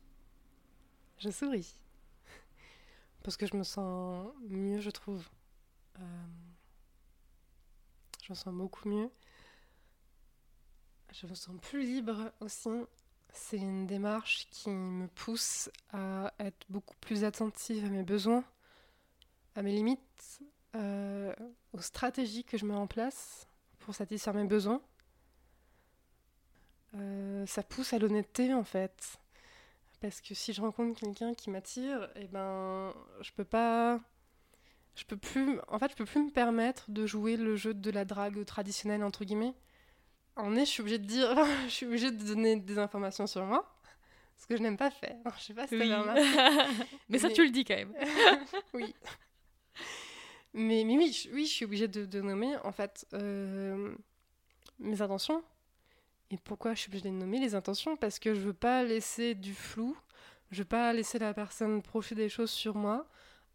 Je 1.19 1.29
souris. 1.29 1.75
Parce 3.23 3.35
que 3.37 3.45
je 3.45 3.55
me 3.57 3.63
sens 3.63 4.31
mieux, 4.49 4.79
je 4.79 4.89
trouve. 4.89 5.27
Euh, 5.99 6.25
je 8.23 8.31
me 8.31 8.35
sens 8.35 8.53
beaucoup 8.53 8.87
mieux. 8.87 9.11
Je 11.11 11.27
me 11.27 11.35
sens 11.35 11.55
plus 11.61 11.83
libre 11.83 12.31
aussi. 12.39 12.69
C'est 13.33 13.57
une 13.57 13.85
démarche 13.85 14.47
qui 14.49 14.69
me 14.69 15.07
pousse 15.07 15.69
à 15.91 16.33
être 16.39 16.65
beaucoup 16.69 16.95
plus 17.01 17.25
attentive 17.25 17.83
à 17.85 17.89
mes 17.89 18.03
besoins, 18.03 18.43
à 19.55 19.61
mes 19.61 19.71
limites, 19.71 20.39
euh, 20.75 21.33
aux 21.73 21.81
stratégies 21.81 22.43
que 22.43 22.57
je 22.57 22.65
mets 22.65 22.75
en 22.75 22.87
place 22.87 23.47
pour 23.79 23.95
satisfaire 23.95 24.33
mes 24.33 24.45
besoins. 24.45 24.81
Euh, 26.95 27.45
ça 27.45 27.63
pousse 27.63 27.93
à 27.93 27.99
l'honnêteté 27.99 28.53
en 28.53 28.63
fait. 28.63 29.19
Parce 30.01 30.19
que 30.19 30.33
si 30.33 30.51
je 30.51 30.61
rencontre 30.61 30.99
quelqu'un 30.99 31.33
qui 31.33 31.49
m'attire, 31.51 32.09
eh 32.15 32.27
ben, 32.27 32.93
je 33.21 33.31
peux 33.33 33.45
pas. 33.45 33.99
Je 34.95 35.03
peux 35.05 35.15
plus. 35.17 35.59
En 35.67 35.79
fait, 35.79 35.91
je 35.91 35.95
peux 35.95 36.05
plus 36.05 36.23
me 36.23 36.31
permettre 36.31 36.89
de 36.89 37.05
jouer 37.05 37.37
le 37.37 37.55
jeu 37.55 37.73
de 37.73 37.91
la 37.91 38.03
drague 38.03 38.43
traditionnelle, 38.45 39.03
entre 39.03 39.23
guillemets. 39.23 39.53
En 40.35 40.55
est, 40.55 40.65
je 40.65 40.71
suis 40.71 40.81
obligée 40.81 40.97
de 40.97 41.05
dire. 41.05 41.35
je 41.65 41.69
suis 41.69 41.85
obligée 41.85 42.11
de 42.11 42.23
donner 42.23 42.55
des 42.55 42.79
informations 42.79 43.27
sur 43.27 43.45
moi. 43.45 43.71
Ce 44.37 44.47
que 44.47 44.57
je 44.57 44.63
n'aime 44.63 44.77
pas 44.77 44.89
faire. 44.89 45.17
Je 45.37 45.43
sais 45.43 45.53
pas 45.53 45.67
si 45.67 45.77
t'avais 45.77 45.95
remarqué. 45.95 46.23
Mais 47.09 47.19
ça, 47.19 47.27
Mais- 47.27 47.33
tu 47.35 47.43
le 47.43 47.51
dis 47.51 47.63
quand 47.63 47.75
même. 47.75 47.93
oui. 48.73 48.95
Mais, 50.53 50.83
oui, 50.83 51.29
oui, 51.33 51.45
je 51.45 51.51
suis 51.51 51.65
obligée 51.65 51.87
de, 51.87 52.21
nommer, 52.21 52.57
en 52.63 52.71
fait, 52.71 53.05
euh, 53.13 53.95
mes 54.79 55.01
intentions. 55.01 55.43
Et 56.29 56.37
pourquoi 56.37 56.73
je 56.73 56.81
suis 56.81 56.89
obligée 56.89 57.09
de 57.09 57.15
nommer 57.15 57.39
les 57.39 57.55
intentions? 57.55 57.95
Parce 57.97 58.19
que 58.19 58.33
je 58.33 58.39
veux 58.41 58.53
pas 58.53 58.83
laisser 58.83 59.35
du 59.35 59.53
flou, 59.53 59.97
je 60.51 60.59
veux 60.59 60.67
pas 60.67 60.93
laisser 60.93 61.19
la 61.19 61.33
personne 61.33 61.81
projeter 61.81 62.15
des 62.15 62.29
choses 62.29 62.51
sur 62.51 62.75
moi, 62.75 63.05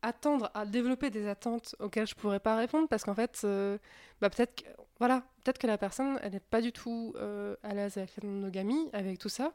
attendre 0.03 0.51
à 0.55 0.67
développer 0.67 1.11
des 1.11 1.27
attentes 1.27 1.75
auxquelles 1.81 2.07
je 2.07 2.15
pourrais 2.15 2.41
pas 2.41 2.57
répondre, 2.57 2.89
parce 2.89 3.05
qu'en 3.05 3.15
fait, 3.15 3.43
euh, 3.45 3.79
bah 4.21 4.31
peut-être 4.31 4.63
que, 4.63 4.69
voilà, 4.99 5.23
peut-être 5.45 5.59
que 5.59 5.67
la 5.67 5.79
personne, 5.79 6.19
elle 6.23 6.33
n'est 6.33 6.41
pas 6.41 6.61
du 6.61 6.73
tout 6.73 7.15
euh, 7.17 7.57
à 7.63 7.75
l'aise 7.75 7.99
avec 7.99 8.17
la 8.23 8.29
monogamie, 8.29 8.89
avec 8.93 9.19
tout 9.19 9.29
ça, 9.29 9.53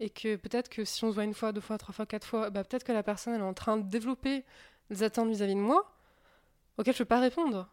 et 0.00 0.10
que 0.10 0.36
peut-être 0.36 0.68
que 0.68 0.84
si 0.84 1.04
on 1.04 1.10
se 1.10 1.14
voit 1.14 1.24
une 1.24 1.34
fois, 1.34 1.52
deux 1.52 1.60
fois, 1.60 1.78
trois 1.78 1.94
fois, 1.94 2.06
quatre 2.06 2.26
fois, 2.26 2.50
bah 2.50 2.64
peut-être 2.64 2.84
que 2.84 2.92
la 2.92 3.02
personne, 3.02 3.34
est 3.34 3.42
en 3.42 3.54
train 3.54 3.76
de 3.76 3.88
développer 3.88 4.44
des 4.90 5.02
attentes 5.02 5.28
vis-à-vis 5.28 5.54
de 5.54 5.60
moi. 5.60 5.93
Auquel 6.78 6.94
je 6.94 6.98
peux 6.98 7.04
pas 7.04 7.20
répondre. 7.20 7.68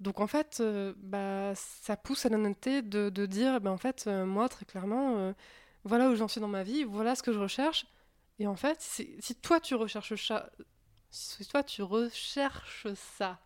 Donc 0.00 0.20
en 0.20 0.26
fait, 0.26 0.62
bah, 0.96 1.52
ça 1.54 1.96
pousse 1.96 2.24
à 2.26 2.28
l'honnêteté 2.30 2.82
de, 2.82 3.26
dire, 3.26 3.60
bah, 3.60 3.70
en 3.70 3.76
fait, 3.76 4.06
moi, 4.06 4.48
très 4.48 4.64
clairement, 4.64 5.34
voilà 5.84 6.10
où 6.10 6.14
j'en 6.14 6.28
suis 6.28 6.40
dans 6.40 6.48
ma 6.48 6.62
vie, 6.62 6.84
voilà 6.84 7.14
ce 7.14 7.22
que 7.22 7.32
je 7.32 7.38
recherche. 7.38 7.86
Et 8.38 8.46
en 8.46 8.56
fait, 8.56 8.80
si 8.80 9.34
toi 9.36 9.60
tu 9.60 9.74
recherches 9.74 10.14
ça, 10.26 10.50
si 11.10 11.46
toi 11.46 11.62
tu 11.62 11.82
recherches 11.82 12.86
ça 12.94 13.38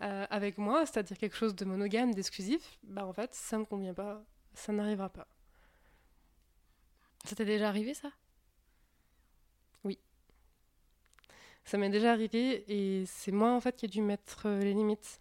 avec 0.00 0.58
moi, 0.58 0.86
c'est-à-dire 0.86 1.18
quelque 1.18 1.36
chose 1.36 1.54
de 1.54 1.64
monogame, 1.64 2.14
d'exclusif, 2.14 2.78
bah 2.82 3.06
en 3.06 3.12
fait, 3.12 3.34
ça 3.34 3.58
me 3.58 3.64
convient 3.64 3.94
pas, 3.94 4.24
ça 4.54 4.72
n'arrivera 4.72 5.08
pas. 5.08 5.28
Ça 7.24 7.36
t'est 7.36 7.44
déjà 7.44 7.68
arrivé 7.68 7.94
ça 7.94 8.10
Oui. 9.84 9.98
Ça 11.70 11.78
m'est 11.78 11.88
déjà 11.88 12.10
arrivé 12.10 12.64
et 12.66 13.06
c'est 13.06 13.30
moi 13.30 13.52
en 13.52 13.60
fait 13.60 13.76
qui 13.76 13.84
ai 13.84 13.88
dû 13.88 14.02
mettre 14.02 14.46
euh, 14.46 14.58
les 14.58 14.72
limites. 14.74 15.20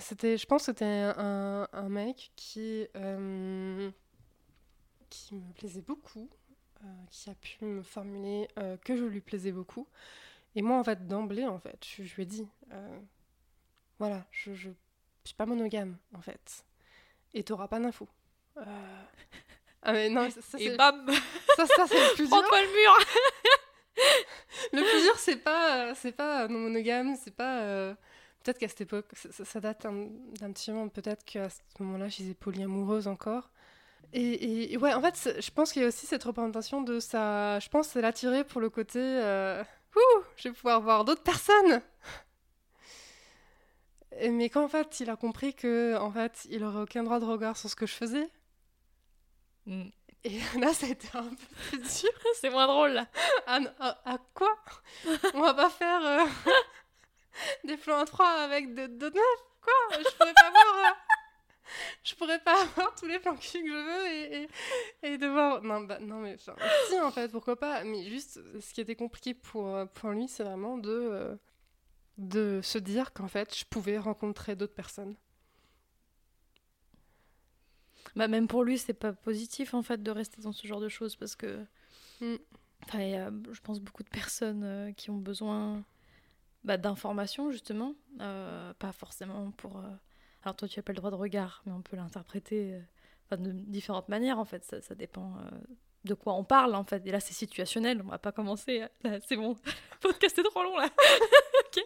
C'était, 0.00 0.36
je 0.36 0.44
pense 0.44 0.62
que 0.62 0.72
c'était 0.72 0.84
un, 0.84 1.68
un, 1.72 1.88
mec 1.88 2.32
qui, 2.34 2.88
euh, 2.96 3.88
qui 5.08 5.36
me 5.36 5.52
plaisait 5.52 5.82
beaucoup, 5.82 6.28
euh, 6.82 6.86
qui 7.12 7.30
a 7.30 7.34
pu 7.36 7.64
me 7.64 7.82
formuler 7.82 8.48
que 8.84 8.96
je 8.96 9.04
lui 9.04 9.20
plaisais 9.20 9.52
beaucoup. 9.52 9.86
Et 10.56 10.62
moi 10.62 10.80
en 10.80 10.82
fait 10.82 11.06
d'emblée 11.06 11.46
en 11.46 11.60
fait, 11.60 11.78
je, 11.96 12.12
lui 12.16 12.24
ai 12.24 12.26
dit, 12.26 12.48
voilà, 14.00 14.26
je, 14.32 14.52
je, 14.52 14.70
suis 15.22 15.36
pas 15.36 15.46
monogame 15.46 15.96
en 16.12 16.22
fait, 16.22 16.66
et 17.34 17.44
t'auras 17.44 17.68
pas 17.68 17.78
d'infos. 17.78 18.08
Ah 19.88 19.92
mais 19.92 20.08
non, 20.08 20.28
ça, 20.30 20.58
Et 20.58 20.76
bam 20.76 21.08
Ça, 21.54 21.64
ça 21.64 21.86
c'est 21.86 21.94
le 21.94 22.14
plus 22.16 22.26
dur. 22.26 22.36
Le 22.36 22.72
mur 22.72 23.06
c'est 25.18 25.36
pas, 25.36 25.94
c'est 25.94 26.12
pas 26.12 26.48
non 26.48 26.58
monogame, 26.60 27.16
c'est 27.16 27.34
pas. 27.34 27.60
Euh, 27.62 27.94
peut-être 28.42 28.58
qu'à 28.58 28.68
cette 28.68 28.82
époque, 28.82 29.06
ça, 29.14 29.60
date 29.60 29.82
d'un 29.82 30.52
petit 30.52 30.70
moment, 30.72 30.88
peut-être 30.88 31.24
qu'à 31.24 31.48
ce 31.50 31.60
moment-là, 31.80 32.08
je 32.08 32.16
disais 32.16 32.34
polyamoureuse 32.34 33.08
encore. 33.08 33.50
Et, 34.12 34.72
et, 34.72 34.78
ouais, 34.78 34.94
en 34.94 35.02
fait, 35.02 35.40
je 35.40 35.50
pense 35.50 35.72
qu'il 35.72 35.82
y 35.82 35.84
a 35.84 35.88
aussi 35.88 36.06
cette 36.06 36.24
représentation 36.24 36.80
de 36.82 37.00
ça. 37.00 37.58
Je 37.60 37.68
pense 37.68 37.88
c'est 37.88 38.00
l'attirer 38.02 38.44
pour 38.44 38.60
le 38.60 38.70
côté. 38.70 39.00
Euh, 39.00 39.62
Ouh, 39.96 40.22
je 40.36 40.48
vais 40.48 40.54
pouvoir 40.54 40.80
voir 40.80 41.04
d'autres 41.04 41.22
personnes 41.22 41.80
mais 44.30 44.48
quand 44.48 44.64
en 44.64 44.68
fait 44.68 45.00
il 45.00 45.10
a 45.10 45.16
compris 45.16 45.54
que 45.54 45.96
en 45.98 46.10
fait 46.10 46.46
il 46.50 46.64
aurait 46.64 46.82
aucun 46.82 47.02
droit 47.02 47.20
de 47.20 47.24
regard 47.24 47.56
sur 47.56 47.68
ce 47.68 47.76
que 47.76 47.86
je 47.86 47.92
faisais, 47.94 48.28
Mm. 49.66 49.90
Et 50.26 50.40
là, 50.58 50.74
ça 50.74 50.86
a 50.86 50.90
été 50.90 51.08
un 51.14 51.22
peu 51.22 51.46
plus 51.68 51.78
dur. 51.78 52.10
C'est 52.40 52.50
moins 52.50 52.66
drôle, 52.66 52.92
là. 52.92 53.06
À, 53.46 53.60
à, 54.04 54.18
quoi? 54.34 54.52
On 55.34 55.40
va 55.40 55.54
pas 55.54 55.70
faire 55.70 56.04
euh, 56.04 56.26
des 57.64 57.76
plans 57.76 58.00
à 58.00 58.04
trois 58.04 58.42
avec 58.42 58.74
deux 58.74 58.88
de 58.88 59.06
neuf 59.06 59.44
Quoi? 59.62 59.98
Je 59.98 60.16
pourrais 60.16 60.34
pas 60.34 60.50
voir... 60.50 60.76
Euh, 60.78 60.94
je 62.02 62.14
pourrais 62.14 62.38
pas 62.40 62.60
avoir 62.60 62.94
tous 62.94 63.06
les 63.06 63.18
plans 63.18 63.36
que 63.36 63.42
je 63.42 63.58
veux 63.58 64.06
et, 64.08 64.48
et, 65.02 65.12
et 65.12 65.18
devoir... 65.18 65.62
Non, 65.62 65.80
bah, 65.80 65.98
non 66.00 66.18
mais... 66.18 66.36
si, 66.88 67.00
en 67.00 67.10
fait, 67.12 67.30
pourquoi 67.30 67.56
pas? 67.56 67.84
Mais 67.84 68.04
juste, 68.04 68.40
ce 68.60 68.74
qui 68.74 68.80
était 68.80 68.96
compliqué 68.96 69.34
pour, 69.34 69.76
euh, 69.76 69.86
pour 69.86 70.10
lui, 70.10 70.26
c'est 70.26 70.44
vraiment 70.44 70.76
de... 70.76 71.38
de 72.18 72.60
se 72.64 72.78
dire 72.78 73.12
qu'en 73.12 73.28
fait, 73.28 73.56
je 73.56 73.64
pouvais 73.64 73.98
rencontrer 73.98 74.56
d'autres 74.56 74.74
personnes. 74.74 75.16
Bah, 78.16 78.28
même 78.28 78.48
pour 78.48 78.64
lui, 78.64 78.78
c'est 78.78 78.94
pas 78.94 79.12
positif 79.12 79.74
en 79.74 79.82
fait 79.82 80.02
de 80.02 80.10
rester 80.10 80.40
dans 80.40 80.52
ce 80.52 80.66
genre 80.66 80.80
de 80.80 80.88
choses 80.88 81.14
parce 81.16 81.36
que. 81.36 81.64
Mm. 82.20 82.36
il 82.94 83.10
y 83.10 83.14
a, 83.14 83.30
je 83.52 83.60
pense, 83.60 83.78
beaucoup 83.80 84.02
de 84.02 84.08
personnes 84.08 84.64
euh, 84.64 84.92
qui 84.92 85.10
ont 85.10 85.18
besoin 85.18 85.84
bah, 86.64 86.78
d'informations 86.78 87.50
justement, 87.50 87.94
euh, 88.20 88.72
pas 88.78 88.92
forcément 88.92 89.50
pour. 89.52 89.76
Euh, 89.76 89.88
alors 90.42 90.56
toi, 90.56 90.66
tu 90.66 90.80
as 90.80 90.82
pas 90.82 90.92
le 90.92 90.96
droit 90.96 91.10
de 91.10 91.16
regard, 91.16 91.62
mais 91.66 91.72
on 91.72 91.82
peut 91.82 91.96
l'interpréter 91.96 92.80
de 93.32 93.52
différentes 93.52 94.08
manières 94.08 94.38
en 94.38 94.46
fait. 94.46 94.64
Ça, 94.64 94.80
ça 94.80 94.94
dépend 94.94 95.34
de 96.04 96.14
quoi 96.14 96.34
on 96.34 96.44
parle 96.44 96.74
en 96.74 96.84
fait. 96.84 97.04
Et 97.04 97.10
là, 97.10 97.20
c'est 97.20 97.34
situationnel. 97.34 98.00
On 98.02 98.08
va 98.08 98.18
pas 98.18 98.32
commencer. 98.32 98.84
C'est 99.26 99.36
bon. 99.36 99.56
Le 99.66 99.98
podcast 100.00 100.38
est 100.38 100.42
trop 100.44 100.62
long 100.62 100.78
là. 100.78 100.88
ok. 101.66 101.82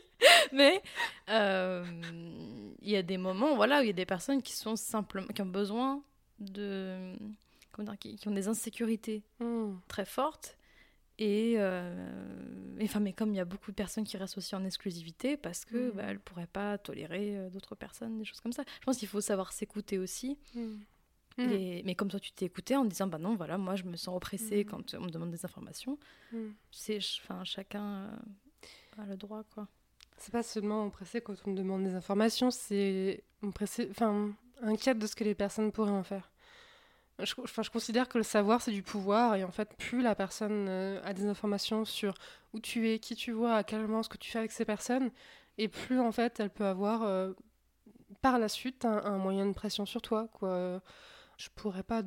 Mais 0.52 0.82
il 1.28 2.90
y 2.90 2.96
a 2.96 3.02
des 3.02 3.16
moments, 3.16 3.56
voilà, 3.56 3.80
où 3.80 3.82
il 3.82 3.86
y 3.86 3.90
a 3.90 3.94
des 3.94 4.06
personnes 4.06 4.42
qui 4.42 4.52
sont 4.52 4.76
simplement 4.76 5.28
qui 5.28 5.40
ont 5.40 5.46
besoin 5.46 6.04
de 6.40 7.14
comment 7.72 7.90
dire, 7.90 7.98
qui, 7.98 8.28
ont 8.28 8.32
des 8.32 8.48
insécurités 8.48 9.22
hmm. 9.38 9.74
très 9.88 10.04
fortes. 10.04 10.56
Et, 11.18 11.54
euh, 11.58 12.08
enfin, 12.82 13.00
mais 13.00 13.12
comme 13.12 13.30
il 13.32 13.36
y 13.36 13.40
a 13.40 13.44
beaucoup 13.44 13.70
de 13.70 13.76
personnes 13.76 14.04
qui 14.04 14.16
restent 14.16 14.38
aussi 14.38 14.54
en 14.54 14.64
exclusivité 14.64 15.36
parce 15.36 15.64
que 15.66 15.90
hmm. 15.90 15.96
bah, 15.96 16.02
elles 16.08 16.20
pourraient 16.20 16.46
pas 16.46 16.78
tolérer 16.78 17.36
euh, 17.36 17.50
d'autres 17.50 17.74
personnes, 17.74 18.18
des 18.18 18.24
choses 18.24 18.40
comme 18.40 18.52
ça. 18.52 18.64
Je 18.80 18.84
pense 18.86 18.96
qu'il 18.96 19.08
faut 19.08 19.20
savoir 19.20 19.52
s'écouter 19.52 19.98
aussi. 19.98 20.38
Hmm. 20.54 20.78
Et, 21.38 21.82
mais 21.84 21.94
comme 21.94 22.08
toi, 22.08 22.20
tu 22.20 22.32
t'es 22.32 22.46
écouté 22.46 22.76
en 22.76 22.84
disant, 22.84 23.06
bah 23.06 23.18
non, 23.18 23.34
voilà, 23.34 23.56
moi, 23.56 23.74
je 23.74 23.84
me 23.84 23.96
sens 23.96 24.14
oppressée 24.14 24.64
quand 24.64 24.94
on 24.94 25.02
me 25.02 25.10
demande 25.10 25.30
des 25.30 25.44
informations. 25.44 25.98
C'est, 26.70 26.98
enfin, 26.98 27.44
chacun 27.44 28.10
a 28.98 29.06
le 29.06 29.16
droit, 29.16 29.44
quoi. 29.54 29.66
C'est 30.18 30.32
pas 30.32 30.42
seulement 30.42 30.84
oppressé 30.84 31.22
quand 31.22 31.34
on 31.46 31.52
me 31.52 31.56
demande 31.56 31.82
des 31.84 31.94
informations, 31.94 32.50
c'est 32.50 33.24
oppressé, 33.42 33.88
enfin, 33.90 34.34
inquiète 34.62 34.98
de 34.98 35.06
ce 35.06 35.16
que 35.16 35.24
les 35.24 35.34
personnes 35.34 35.72
pourraient 35.72 35.90
en 35.90 36.02
faire. 36.02 36.30
Je, 37.24 37.34
enfin, 37.42 37.62
je 37.62 37.70
considère 37.70 38.08
que 38.08 38.18
le 38.18 38.24
savoir, 38.24 38.62
c'est 38.62 38.70
du 38.70 38.82
pouvoir, 38.82 39.36
et 39.36 39.44
en 39.44 39.50
fait, 39.50 39.74
plus 39.76 40.02
la 40.02 40.14
personne 40.14 40.66
euh, 40.68 41.00
a 41.04 41.12
des 41.12 41.26
informations 41.26 41.84
sur 41.84 42.14
où 42.54 42.60
tu 42.60 42.88
es, 42.90 42.98
qui 42.98 43.14
tu 43.14 43.32
vois, 43.32 43.56
à 43.56 43.64
quel 43.64 43.82
moment, 43.82 44.02
ce 44.02 44.08
que 44.08 44.16
tu 44.16 44.30
fais 44.30 44.38
avec 44.38 44.52
ces 44.52 44.64
personnes, 44.64 45.10
et 45.58 45.68
plus, 45.68 46.00
en 46.00 46.12
fait, 46.12 46.40
elle 46.40 46.50
peut 46.50 46.64
avoir, 46.64 47.02
euh, 47.02 47.32
par 48.22 48.38
la 48.38 48.48
suite, 48.48 48.84
un, 48.84 49.18
moyen 49.18 49.46
de 49.46 49.52
pression 49.52 49.86
sur 49.86 50.00
toi, 50.02 50.28
quoi. 50.32 50.80
Je 51.36 51.48
pourrais 51.54 51.82
pas, 51.82 52.02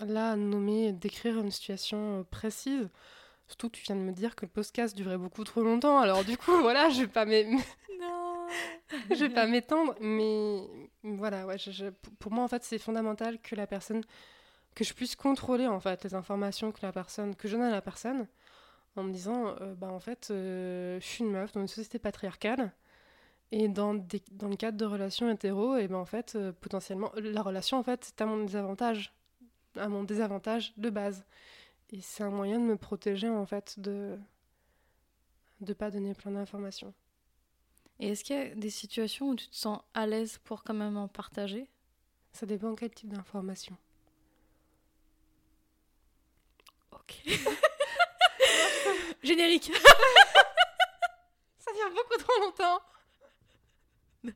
là, 0.00 0.36
nommer, 0.36 0.92
décrire 0.92 1.38
une 1.38 1.50
situation 1.50 2.20
euh, 2.20 2.22
précise, 2.24 2.88
surtout 3.46 3.68
que 3.70 3.76
tu 3.76 3.82
viens 3.84 3.96
de 3.96 4.00
me 4.00 4.12
dire 4.12 4.36
que 4.36 4.44
le 4.46 4.50
podcast 4.50 4.96
durait 4.96 5.18
beaucoup 5.18 5.44
trop 5.44 5.62
longtemps, 5.62 5.98
alors 5.98 6.24
du 6.24 6.36
coup, 6.36 6.56
voilà, 6.62 6.90
je 6.90 7.02
vais 7.02 7.08
pas... 7.08 7.24
Non 7.24 8.17
je 9.10 9.24
vais 9.24 9.28
pas 9.32 9.46
m'étendre, 9.46 9.94
mais 10.00 10.62
voilà, 11.02 11.46
pour 12.18 12.32
moi, 12.32 12.44
en 12.44 12.48
fait, 12.48 12.64
c'est 12.64 12.78
fondamental 12.78 13.40
que 13.40 13.54
la 13.54 13.66
personne, 13.66 14.02
que 14.74 14.84
je 14.84 14.94
puisse 14.94 15.16
contrôler, 15.16 15.66
en 15.66 15.80
fait, 15.80 16.04
les 16.04 16.14
informations 16.14 16.72
que 16.72 16.80
la 16.82 16.92
personne, 16.92 17.34
que 17.34 17.48
je 17.48 17.56
donne 17.56 17.66
à 17.66 17.70
la 17.70 17.82
personne, 17.82 18.26
en 18.96 19.02
me 19.04 19.12
disant, 19.12 19.54
euh, 19.60 19.74
bah, 19.74 19.88
en 19.88 20.00
fait, 20.00 20.28
euh, 20.30 20.98
je 21.00 21.06
suis 21.06 21.24
une 21.24 21.30
meuf 21.30 21.52
dans 21.52 21.60
une 21.60 21.68
société 21.68 21.98
patriarcale, 21.98 22.72
et 23.50 23.68
dans, 23.68 23.94
dans 24.32 24.48
le 24.48 24.56
cadre 24.56 24.76
de 24.76 24.84
relations 24.84 25.30
hétéro, 25.30 25.76
et 25.76 25.88
ben 25.88 25.96
en 25.96 26.04
fait, 26.04 26.34
euh, 26.36 26.52
potentiellement, 26.52 27.10
la 27.16 27.42
relation, 27.42 27.78
en 27.78 27.82
fait, 27.82 28.04
c'est 28.04 28.20
à 28.20 28.26
mon 28.26 28.44
désavantage, 28.44 29.14
à 29.76 29.88
mon 29.88 30.04
désavantage 30.04 30.74
de 30.76 30.90
base. 30.90 31.24
Et 31.90 32.00
c'est 32.02 32.22
un 32.22 32.30
moyen 32.30 32.58
de 32.58 32.64
me 32.64 32.76
protéger, 32.76 33.28
en 33.30 33.46
fait, 33.46 33.80
de 33.80 34.18
ne 35.60 35.72
pas 35.72 35.90
donner 35.90 36.14
plein 36.14 36.32
d'informations. 36.32 36.92
Et 38.00 38.10
est-ce 38.10 38.22
qu'il 38.22 38.36
y 38.36 38.38
a 38.38 38.54
des 38.54 38.70
situations 38.70 39.30
où 39.30 39.36
tu 39.36 39.48
te 39.48 39.56
sens 39.56 39.80
à 39.94 40.06
l'aise 40.06 40.38
pour 40.44 40.62
quand 40.62 40.74
même 40.74 40.96
en 40.96 41.08
partager? 41.08 41.68
Ça 42.32 42.46
dépend 42.46 42.74
quel 42.76 42.90
type 42.90 43.12
d'information. 43.12 43.76
Ok. 46.92 47.22
Générique. 49.22 49.72
Ça 51.58 51.72
vient 51.72 51.90
beaucoup 51.90 52.16
trop 52.18 52.40
longtemps. 52.40 52.80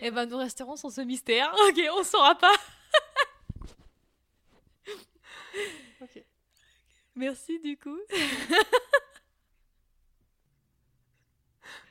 Eh 0.00 0.10
ben, 0.10 0.26
nous 0.26 0.38
resterons 0.38 0.74
sans 0.74 0.90
ce 0.90 1.02
mystère. 1.02 1.54
Ok, 1.68 1.80
on 1.92 2.02
saura 2.02 2.34
pas. 2.34 2.54
ok. 6.00 6.24
Merci 7.14 7.60
du 7.60 7.76
coup. 7.76 8.00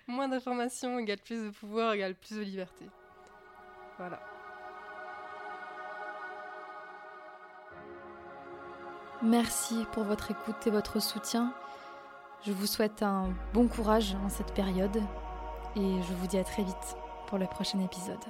Moins 0.07 0.29
d'informations 0.29 0.99
égale 0.99 1.19
plus 1.19 1.43
de 1.43 1.49
pouvoir 1.49 1.93
égale 1.93 2.15
plus 2.15 2.37
de 2.37 2.41
liberté. 2.41 2.85
Voilà. 3.97 4.19
Merci 9.21 9.85
pour 9.91 10.03
votre 10.03 10.31
écoute 10.31 10.67
et 10.67 10.69
votre 10.69 11.01
soutien. 11.01 11.53
Je 12.45 12.51
vous 12.51 12.67
souhaite 12.67 13.01
un 13.01 13.33
bon 13.53 13.67
courage 13.67 14.15
en 14.23 14.29
cette 14.29 14.53
période 14.53 14.97
et 15.75 16.01
je 16.01 16.13
vous 16.13 16.27
dis 16.27 16.37
à 16.37 16.43
très 16.43 16.63
vite 16.63 16.95
pour 17.27 17.37
le 17.37 17.47
prochain 17.47 17.79
épisode. 17.79 18.23